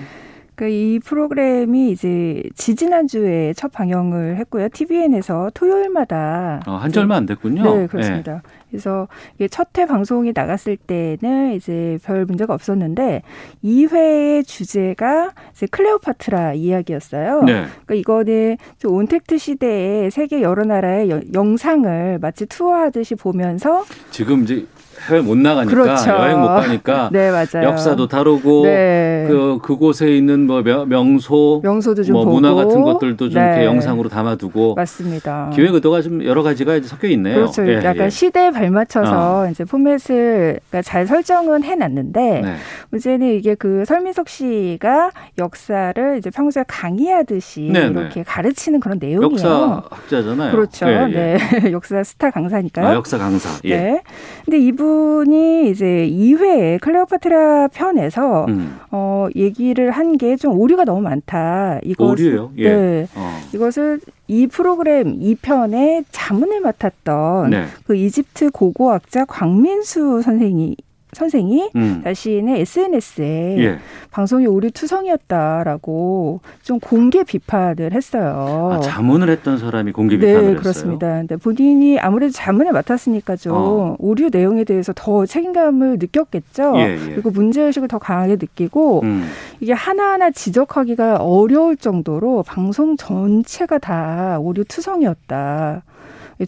[0.56, 4.68] 그이 프로그램이 이제 지지난주에 첫 방영을 했고요.
[4.72, 7.62] TVN에서 토요일마다 어, 한지 얼마 안 됐군요.
[7.76, 8.42] 네, 그렇습니다.
[8.70, 13.22] 그래서 이게 첫 회 방송이 나갔을 때는 이제 별 문제가 없었는데
[13.64, 17.42] 2회의 주제가 이제 클레오파트라 이야기였어요.
[17.42, 17.64] 네.
[17.86, 24.64] 그러니까 이거는 좀 온택트 시대의 세계 여러 나라의 여- 영상을 마치 투어하듯이 보면서 지금 이제
[25.08, 26.10] 해외 못 나가니까 그렇죠.
[26.10, 27.68] 여행 못 가니까 네, 맞아요.
[27.68, 29.26] 역사도 다루고 네.
[29.28, 33.46] 그 그곳에 있는 뭐 명- 명소 명소도 좀 뭐 보고 문화 같은 것들도 좀 네.
[33.48, 35.50] 이렇게 영상으로 담아두고 맞습니다.
[35.54, 37.34] 기획 의도가 좀 여러 가지가 이제 섞여 있네요.
[37.34, 37.66] 그렇죠.
[37.66, 38.10] 예, 약간 예.
[38.10, 39.48] 시대에 발맞춰서 어.
[39.50, 42.54] 이제 포맷을 잘 설정은 해놨는데 네.
[42.90, 49.32] 문제는 이게 그 설민석 씨가 역사를 이제 평소에 강의하듯이 네, 이렇게 가르치는 그런 내용이에요.
[49.32, 50.52] 역사학자잖아요.
[50.52, 50.86] 그렇죠.
[50.88, 51.38] 예, 예.
[51.60, 51.72] 네.
[51.72, 52.86] 역사 스타 강사니까요.
[52.86, 53.48] 아, 역사 강사.
[53.64, 53.76] 예.
[53.76, 54.02] 네.
[54.44, 54.93] 근데 이분
[55.26, 58.78] 이 이제 2회 클레오파트라 편에서 음.
[58.90, 61.78] 어, 얘기를 한 게 좀 오류가 너무 많다.
[61.82, 62.52] 이것 오류요?
[62.58, 62.68] 예.
[62.68, 63.06] 네.
[63.16, 63.38] 어.
[63.54, 67.64] 이것을 이 프로그램 2편의 자문을 맡았던 네.
[67.86, 70.76] 그 이집트 고고학자 광민수 선생이
[71.14, 72.00] 선생이 음.
[72.04, 73.78] 자신의 SNS에 예.
[74.10, 78.70] 방송이 오류 투성이었다라고 좀 공개 비판을 했어요.
[78.72, 80.56] 아, 자문을 했던 사람이 공개 비판을 네, 했어요.
[80.60, 81.06] 그렇습니다.
[81.18, 83.96] 근데 본인이 아무래도 자문을 맡았으니까 좀 어.
[83.98, 86.74] 오류 내용에 대해서 더 책임감을 느꼈겠죠.
[86.76, 86.98] 예, 예.
[87.12, 89.28] 그리고 문제 의식을 더 강하게 느끼고 음.
[89.60, 95.82] 이게 하나하나 지적하기가 어려울 정도로 방송 전체가 다 오류 투성이었다.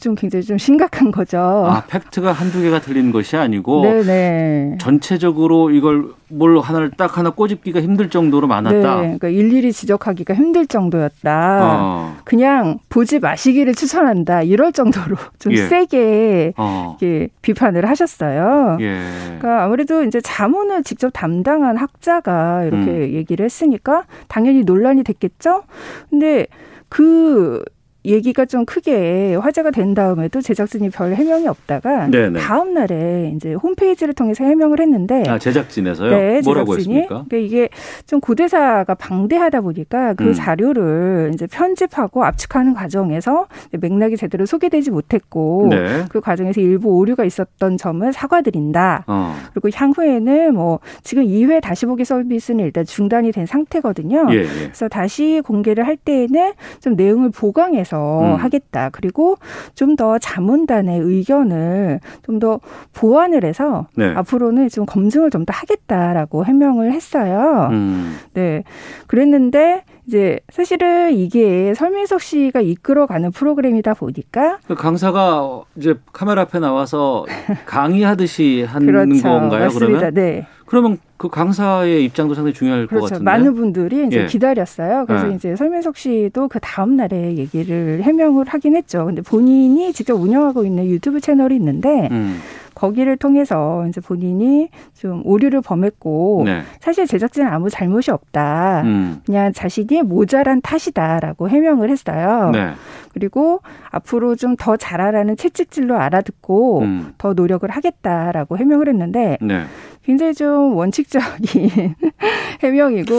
[0.01, 1.39] 좀 굉장히 좀 심각한 거죠.
[1.39, 4.78] 아, 팩트가 한두 개가 틀린 것이 아니고 네네.
[4.80, 8.97] 전체적으로 이걸 뭘 하나를 딱 하나 꼬집기가 힘들 정도로 많았다.
[8.97, 11.61] 네, 그러니까 일일이 지적하기가 힘들 정도였다.
[11.62, 12.16] 어.
[12.24, 14.43] 그냥 보지 마시기를 추천한다.
[14.43, 15.59] 이럴 정도로 좀 예.
[15.59, 16.97] 세게 어.
[17.01, 18.78] 이렇게 비판을 하셨어요.
[18.80, 18.99] 예.
[19.24, 23.11] 그러니까 아무래도 이제 자문을 직접 담당한 학자가 이렇게 음.
[23.14, 25.62] 얘기를 했으니까 당연히 논란이 됐겠죠.
[26.11, 26.47] 근데
[26.89, 27.62] 그
[28.07, 32.39] 얘기가 좀 크게 화제가 된 다음에도 제작진이 별 해명이 없다가 네네.
[32.41, 36.11] 다음 날에 이제 홈페이지를 통해서 해명을 했는데 아, 제작진에서요?
[36.11, 36.95] 네, 뭐라고 제작진이.
[36.97, 37.25] 했습니까?
[37.29, 37.69] 그러니까 이게
[38.07, 40.33] 좀 고대사가 방대하다 보니까 그 음.
[40.33, 46.05] 자료를 이제 편집하고 압축하는 과정에서 맥락이 제대로 소개되지 못했고 네.
[46.09, 49.05] 그 과정에서 일부 오류가 있었던 점을 사과드린다.
[49.07, 49.35] 어.
[49.53, 54.29] 그리고 향후에는 뭐 지금 2회 다시 보기 서비스는 일단 중단이 된 상태거든요.
[54.31, 54.45] 예, 예.
[54.45, 58.35] 그래서 다시 공개를 할 때에는 좀 내용을 보강해서 음.
[58.37, 58.91] 하겠다.
[58.91, 59.37] 그리고
[59.75, 62.61] 좀 더 자문단의 의견을 좀 더
[62.93, 64.13] 보완을 해서 네.
[64.15, 67.69] 앞으로는 좀 검증을 좀 더 하겠다라고 해명을 했어요.
[67.71, 68.17] 음.
[68.35, 68.63] 네.
[69.07, 77.27] 그랬는데 이제 사실은 이게 설민석 씨가 이끌어가는 프로그램이다 보니까 그 강사가 이제 카메라 앞에 나와서
[77.67, 79.23] 강의하듯이 하는 그렇죠.
[79.23, 79.65] 건가요?
[79.65, 79.99] 맞습니다.
[79.99, 80.15] 그러면?
[80.15, 80.47] 네.
[80.67, 83.07] 그러면 그 강사의 입장도 상당히 중요할 것 그렇죠.
[83.07, 83.25] 같은데.
[83.25, 84.27] 많은 분들이 이제 예.
[84.27, 85.07] 기다렸어요.
[85.07, 85.35] 그래서 예.
[85.35, 89.07] 이제 설민석 씨도 그 다음 날에 얘기를 해명을 하긴 했죠.
[89.07, 92.41] 근데 본인이 직접 운영하고 있는 유튜브 채널이 있는데 음.
[92.77, 96.61] 거기를 통해서 이제 본인이 좀 오류를 범했고 네.
[96.81, 98.83] 사실 제작진은 아무 잘못이 없다.
[98.85, 99.22] 음.
[99.24, 102.51] 그냥 자신이 모자란 탓이다라고 해명을 했어요.
[102.53, 102.72] 네.
[103.12, 103.61] 그리고
[103.91, 107.12] 앞으로 좀 더 잘하라는 채찍질로 알아듣고 음.
[107.18, 109.64] 더 노력을 하겠다라고 해명을 했는데 네.
[110.05, 111.95] 굉장히 좀 원칙적인
[112.62, 113.14] 해명이고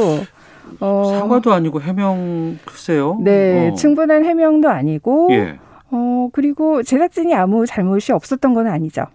[0.79, 3.17] 어, 사과도 아니고 해명 글쎄요.
[3.23, 3.73] 네, 어.
[3.75, 5.59] 충분한 해명도 아니고 예.
[5.89, 9.05] 어 그리고 제작진이 아무 잘못이 없었던 건 아니죠.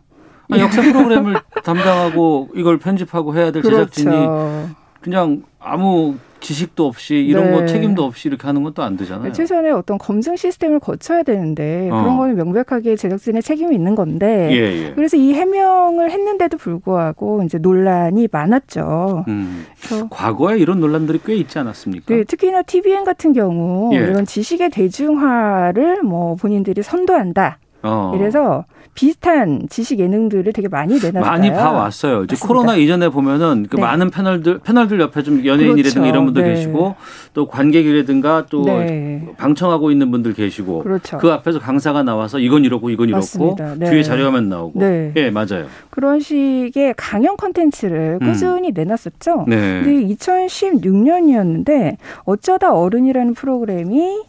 [0.53, 1.35] 아, 역사 프로그램을
[1.65, 4.69] 담당하고 이걸 편집하고 해야 될 제작진이 그렇죠.
[5.01, 7.53] 그냥 아무 지식도 없이 이런 네.
[7.53, 9.33] 거 책임도 없이 이렇게 하는 건또안 되잖아요.
[9.33, 12.03] 최소한의 어떤 검증 시스템을 거쳐야 되는데 어.
[12.03, 14.93] 그런 거는 명백하게 제작진의 책임이 있는 건데 예, 예.
[14.95, 19.25] 그래서 이 해명을 했는데도 불구하고 이제 논란이 많았죠.
[19.29, 19.67] 음.
[20.11, 22.13] 과거에 이런 논란들이 꽤 있지 않았습니까?
[22.13, 23.99] 네, 특히나 TVN 같은 경우 예.
[23.99, 27.59] 이런 지식의 대중화를 뭐 본인들이 선도한다.
[27.83, 28.13] 어.
[28.15, 28.65] 이래서
[28.95, 31.23] 비슷한 지식 예능들을 되게 많이 내놨어요.
[31.23, 32.25] 많이 봐왔어요.
[32.25, 32.47] 이제 맞습니다.
[32.47, 33.83] 코로나 이전에 보면은 그 네.
[33.83, 36.07] 많은 패널들 패널들 옆에 좀 연예인이라든가 그렇죠.
[36.07, 36.55] 이런 분들 네.
[36.55, 36.95] 계시고
[37.33, 39.27] 또 관객이라든가 또 네.
[39.39, 41.17] 방청하고 있는 분들 계시고 그렇죠.
[41.17, 43.57] 그 앞에서 강사가 나와서 이건 이렇고 이건 이렇고.
[43.79, 43.91] 네.
[43.91, 45.13] 뒤에 자료화면 나오고 네.
[45.17, 45.67] 예 맞아요.
[45.89, 48.27] 그런 식의 강연 컨텐츠를 음.
[48.27, 49.47] 꾸준히 내놨었죠.
[49.49, 49.81] 네.
[49.83, 54.21] 근데 2016년이었는데 어쩌다 어른이라는 프로그램이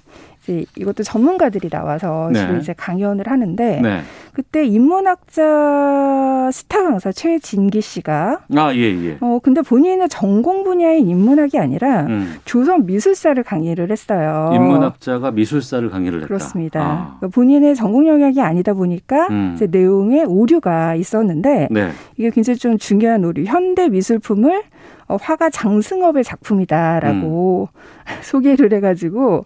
[0.43, 2.39] 이제 이것도 전문가들이 나와서 네.
[2.39, 4.01] 주로 이제 강연을 하는데 네.
[4.33, 9.17] 그때 인문학자 스타 강사 최진기 씨가 아 예 예.
[9.21, 12.35] 어 근데 본인의 전공 분야인 인문학이 아니라 음.
[12.43, 14.51] 조선 미술사를 강의를 했어요.
[14.53, 16.27] 인문학자가 미술사를 강의를 했다.
[16.27, 16.81] 그렇습니다.
[16.81, 17.15] 아.
[17.19, 19.53] 그러니까 본인의 전공 영역이 아니다 보니까 음.
[19.55, 21.91] 이제 내용에 오류가 있었는데 네.
[22.17, 23.43] 이게 굉장히 좀 중요한 오류.
[23.45, 24.63] 현대 미술품을
[25.07, 27.79] 어, 화가 장승업의 작품이다라고 음.
[28.23, 29.45] 소개를 해가지고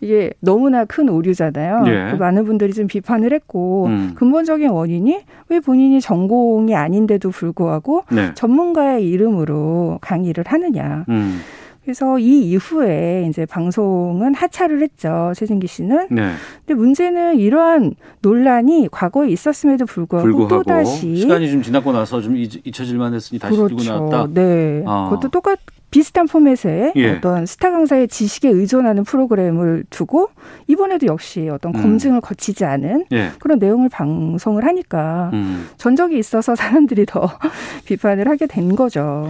[0.00, 1.84] 이게 너무나 큰 오류잖아요.
[1.86, 2.10] 예.
[2.12, 4.12] 그 많은 분들이 좀 비판을 했고 음.
[4.14, 8.32] 근본적인 원인이 왜 본인이 전공이 아닌데도 불구하고 네.
[8.34, 11.04] 전문가의 이름으로 강의를 하느냐.
[11.08, 11.40] 음.
[11.82, 15.32] 그래서 이 이후에 이제 방송은 하차를 했죠.
[15.34, 16.08] 최진기 씨는.
[16.10, 16.32] 네.
[16.66, 22.36] 근데 문제는 이러한 논란이 과거에 있었음에도 불구하고, 불구하고 또 다시 시간이 좀 지나고 나서 좀
[22.36, 24.28] 잊- 잊혀질만 했으니 다시 들고 나왔다.
[24.34, 24.82] 네.
[24.86, 25.08] 아.
[25.08, 25.58] 그것도 똑같
[25.90, 27.10] 비슷한 포맷의 예.
[27.12, 30.30] 어떤 스타 강사의 지식에 의존하는 프로그램을 두고
[30.66, 31.82] 이번에도 역시 어떤 음.
[31.82, 33.30] 검증을 거치지 않은 예.
[33.38, 35.68] 그런 내용을 방송을 하니까 음.
[35.78, 37.30] 전적이 있어서 사람들이 더
[37.86, 39.28] 비판을 하게 된 거죠.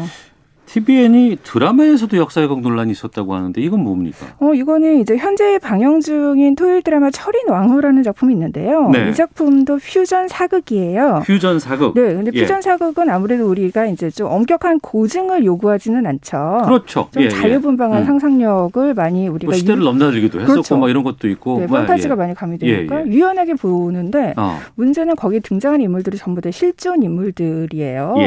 [0.68, 4.26] TVN이 드라마에서도 역사 왜곡 논란이 있었다고 하는데 이건 뭡니까?
[4.38, 8.90] 어, 이거는 이제 현재 방영 중인 토요일 드라마 철인 왕후라는 작품이 있는데요.
[8.90, 9.08] 네.
[9.08, 11.22] 이 작품도 퓨전 사극이에요.
[11.24, 11.94] 퓨전 사극.
[11.94, 12.40] 네, 근데 예.
[12.42, 16.62] 퓨전 사극은 아무래도 우리가 이제 좀 엄격한 고증을 요구하지는 않죠.
[16.66, 17.08] 그렇죠.
[17.12, 17.30] 좀 예, 예.
[17.30, 18.04] 자유분방한 음.
[18.06, 20.76] 상상력을 많이 우리가 뭐 시대를 유- 넘나들기도 했었고 그렇죠.
[20.76, 22.16] 막 이런 것도 있고 네, 뭐, 판타지가 예.
[22.18, 23.10] 많이 가미되니까 예, 예.
[23.10, 24.58] 유연하게 보는데 어.
[24.74, 28.14] 문제는 거기에 등장한 인물들이 전부 다 실존 인물들이에요.
[28.18, 28.26] 예.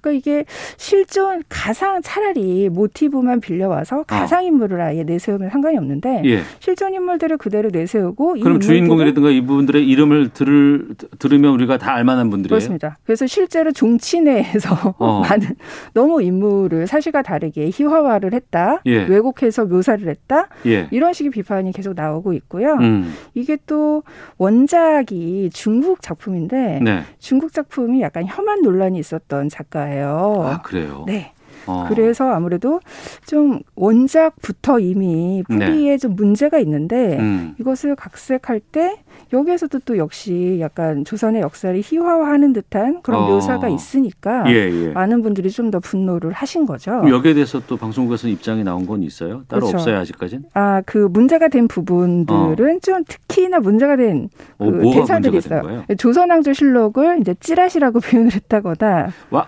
[0.00, 0.44] 그러니까 이게
[0.76, 6.40] 실존 가상 차라리 모티브만 빌려와서 가상 인물을 아예 내세우면 상관이 없는데 예.
[6.58, 12.48] 실존 인물들을 그대로 내세우고 이 그럼 주인공이라든가 이분들의 이름을 들을 들으면 우리가 다 알만한 분들이에요.
[12.48, 12.96] 그렇습니다.
[13.04, 15.20] 그래서 실제로 종치 내에서 어.
[15.20, 15.48] 많은
[15.92, 19.04] 너무 인물을 사실과 다르게 희화화를 했다, 예.
[19.04, 20.88] 왜곡해서 묘사를 했다, 예.
[20.90, 22.72] 이런 식의 비판이 계속 나오고 있고요.
[22.80, 23.12] 음.
[23.34, 24.02] 이게 또
[24.38, 27.02] 원작이 중국 작품인데 네.
[27.18, 30.42] 중국 작품이 약간 혐한 논란이 있었던 작가예요.
[30.42, 31.04] 아 그래요.
[31.06, 31.34] 네.
[31.66, 31.86] 어.
[31.88, 32.80] 그래서 아무래도
[33.26, 37.18] 좀 원작부터 이미 뿌리에 좀 문제가 있는데 네.
[37.18, 37.54] 음.
[37.60, 38.96] 이것을 각색할 때
[39.32, 43.28] 여기에서도 또 역시 약간 조선의 역사를 희화화하는 듯한 그런 어.
[43.28, 44.88] 묘사가 있으니까 예, 예.
[44.92, 47.02] 많은 분들이 좀 더 분노를 하신 거죠.
[47.08, 49.42] 여기에 대해서 또 방송국에서 입장이 나온 건 있어요?
[49.48, 49.78] 따로 그렇죠.
[49.78, 50.44] 없어요 아직까지는?
[50.54, 55.62] 아, 그 문제가 된 부분들은 좀 특히나 문제가 된 어, 그 대사들이 있어요.
[55.62, 55.84] 거예요?
[55.98, 59.46] 조선왕조 실록을 이제 찌라시라고 표현을 했다거나 와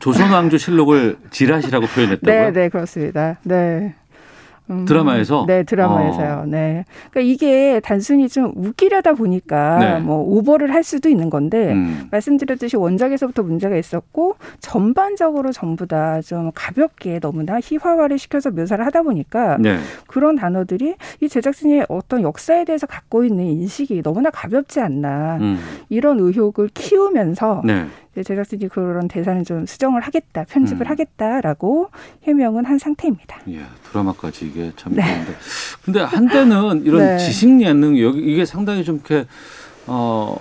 [0.00, 2.34] 조선왕조 실록을 지라시라고 표현했다고요?
[2.34, 3.38] 네, 네, 그렇습니다.
[3.44, 3.94] 네.
[4.70, 5.46] 음, 드라마에서?
[5.48, 6.44] 네, 드라마에서요.
[6.46, 6.84] 네.
[7.10, 9.98] 그러니까 이게 단순히 좀 웃기려다 보니까 네.
[9.98, 12.06] 뭐 오버를 할 수도 있는 건데 음.
[12.12, 19.56] 말씀드렸듯이 원작에서부터 문제가 있었고 전반적으로 전부 다 좀 가볍게 너무나 희화화를 시켜서 묘사를 하다 보니까
[19.58, 19.78] 네.
[20.06, 25.58] 그런 단어들이 이 제작진이 어떤 역사에 대해서 갖고 있는 인식이 너무나 가볍지 않나 음.
[25.88, 27.86] 이런 의혹을 키우면서 네.
[28.20, 30.90] 이제 제작진이 그런 대사는 좀 수정을 하겠다, 편집을 음.
[30.90, 31.90] 하겠다라고
[32.24, 33.40] 해명은 한 상태입니다.
[33.48, 35.02] 예, 드라마까지 이게 참 네.
[35.02, 35.34] 그런데
[35.84, 37.18] 근데 한때는 이런 네.
[37.18, 39.26] 지식 예능 여기 이게 상당히 좀 이렇게
[39.86, 40.36] 어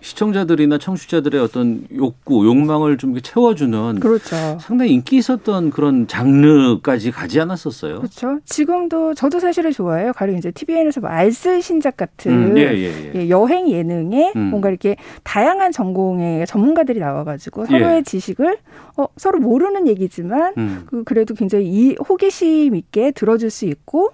[0.00, 4.58] 시청자들이나 청취자들의 어떤 욕구, 욕망을 좀 채워주는 그렇죠.
[4.60, 7.98] 상당히 인기 있었던 그런 장르까지 가지 않았었어요.
[7.98, 8.38] 그렇죠.
[8.46, 10.12] 지금도 저도 사실은 좋아해요.
[10.12, 13.28] 가령 이제 TVN에서 뭐 알쓸 신작 같은 음, 예, 예, 예.
[13.28, 14.40] 여행 예능에 음.
[14.50, 18.02] 뭔가 이렇게 다양한 전공의 전문가들이 나와가지고 서로의 예.
[18.02, 18.58] 지식을
[18.96, 20.82] 어, 서로 모르는 얘기지만 음.
[20.86, 24.10] 그 그래도 굉장히 이 호기심 있게 들어줄 수 있고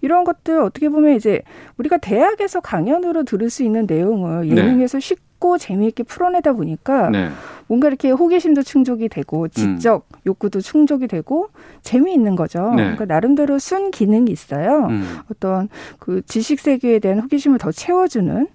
[0.00, 1.42] 이런 것들 어떻게 보면 이제
[1.78, 4.56] 우리가 대학에서 강연으로 들을 수 있는 내용을 네.
[4.56, 7.28] 예능에서 쉽 고 재미있게 풀어내다 보니까 네.
[7.66, 11.48] 뭔가 이렇게 호기심도 충족이 되고 지적 욕구도 충족이 되고
[11.82, 12.70] 재미있는 거죠.
[12.70, 12.84] 네.
[12.84, 14.86] 그러니까 나름대로 순 기능이 있어요.
[14.86, 15.18] 음.
[15.30, 15.68] 어떤
[15.98, 18.46] 그 지식 세계에 대한 호기심을 더 채워주는.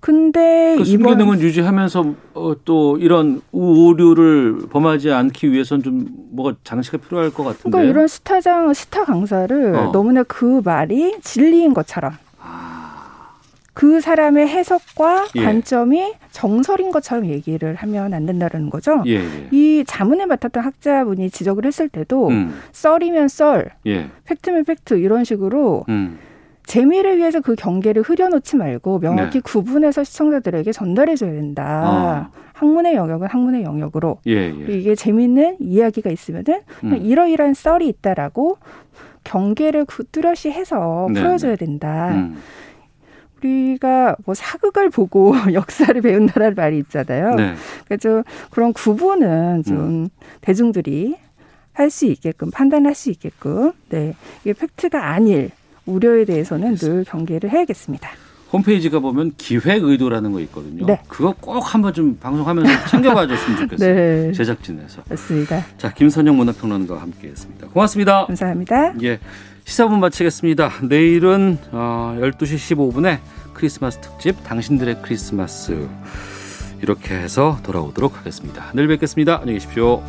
[0.00, 6.98] 근데 그 이번 순기능은 유지하면서 어, 또 이런 오류를 범하지 않기 위해서는 좀 뭐가 장치가
[6.98, 7.70] 필요할 것 같은데.
[7.70, 9.92] 그러니까 이런 스타장 스타 강사를 어.
[9.92, 12.14] 너무나 그 말이 진리인 것처럼
[13.76, 15.42] 그 사람의 해석과 예.
[15.44, 19.02] 관점이 정설인 것처럼 얘기를 하면 안 된다는 거죠.
[19.04, 19.48] 예, 예.
[19.50, 22.54] 이 자문을 맡았던 학자분이 지적을 했을 때도 음.
[22.72, 24.08] 썰이면 썰, 예.
[24.24, 26.18] 팩트면 팩트 이런 식으로 음.
[26.64, 29.40] 재미를 위해서 그 경계를 흐려놓지 말고 명확히 네.
[29.40, 32.30] 구분해서 시청자들에게 전달해줘야 된다.
[32.54, 36.96] 학문의 영역은 학문의 영역으로 예, 이게 재밌는 이야기가 있으면은 음.
[36.96, 38.56] 이러이러한 썰이 있다라고
[39.24, 42.12] 경계를 구- 뚜렷이 해서 네, 풀어줘야 된다.
[42.14, 42.36] 음.
[43.42, 47.34] 우리가 뭐 사극을 보고 역사를 배운다라는 말이 있잖아요.
[47.34, 47.54] 네.
[47.84, 50.08] 그러니까 좀 그런 구분은 좀 음.
[50.40, 51.16] 대중들이
[51.72, 55.50] 할 수 있게끔 판단할 수 있게끔 네 이게 팩트가 아닐
[55.84, 58.08] 우려에 대해서는 늘 경계를 해야겠습니다.
[58.52, 60.86] 홈페이지가 보면 기획 의도라는 거 있거든요.
[60.86, 61.00] 네.
[61.08, 63.94] 그거 꼭 한번 좀 방송하면서 챙겨봐 줬으면 좋겠어요.
[63.94, 64.32] 네.
[64.32, 65.02] 제작진에서.
[65.08, 65.64] 맞습니다.
[65.76, 67.66] 자, 김선영 문화평론가와 함께 했습니다.
[67.68, 68.26] 고맙습니다.
[68.26, 68.94] 감사합니다.
[69.02, 69.18] 예,
[69.66, 70.74] 시사분 마치겠습니다.
[70.82, 73.18] 내일은 어, 12시 15분에
[73.52, 75.88] 크리스마스 특집 당신들의 크리스마스
[76.80, 78.70] 이렇게 해서 돌아오도록 하겠습니다.
[78.74, 79.40] 내일 뵙겠습니다.
[79.40, 80.04] 안녕히 계십시오.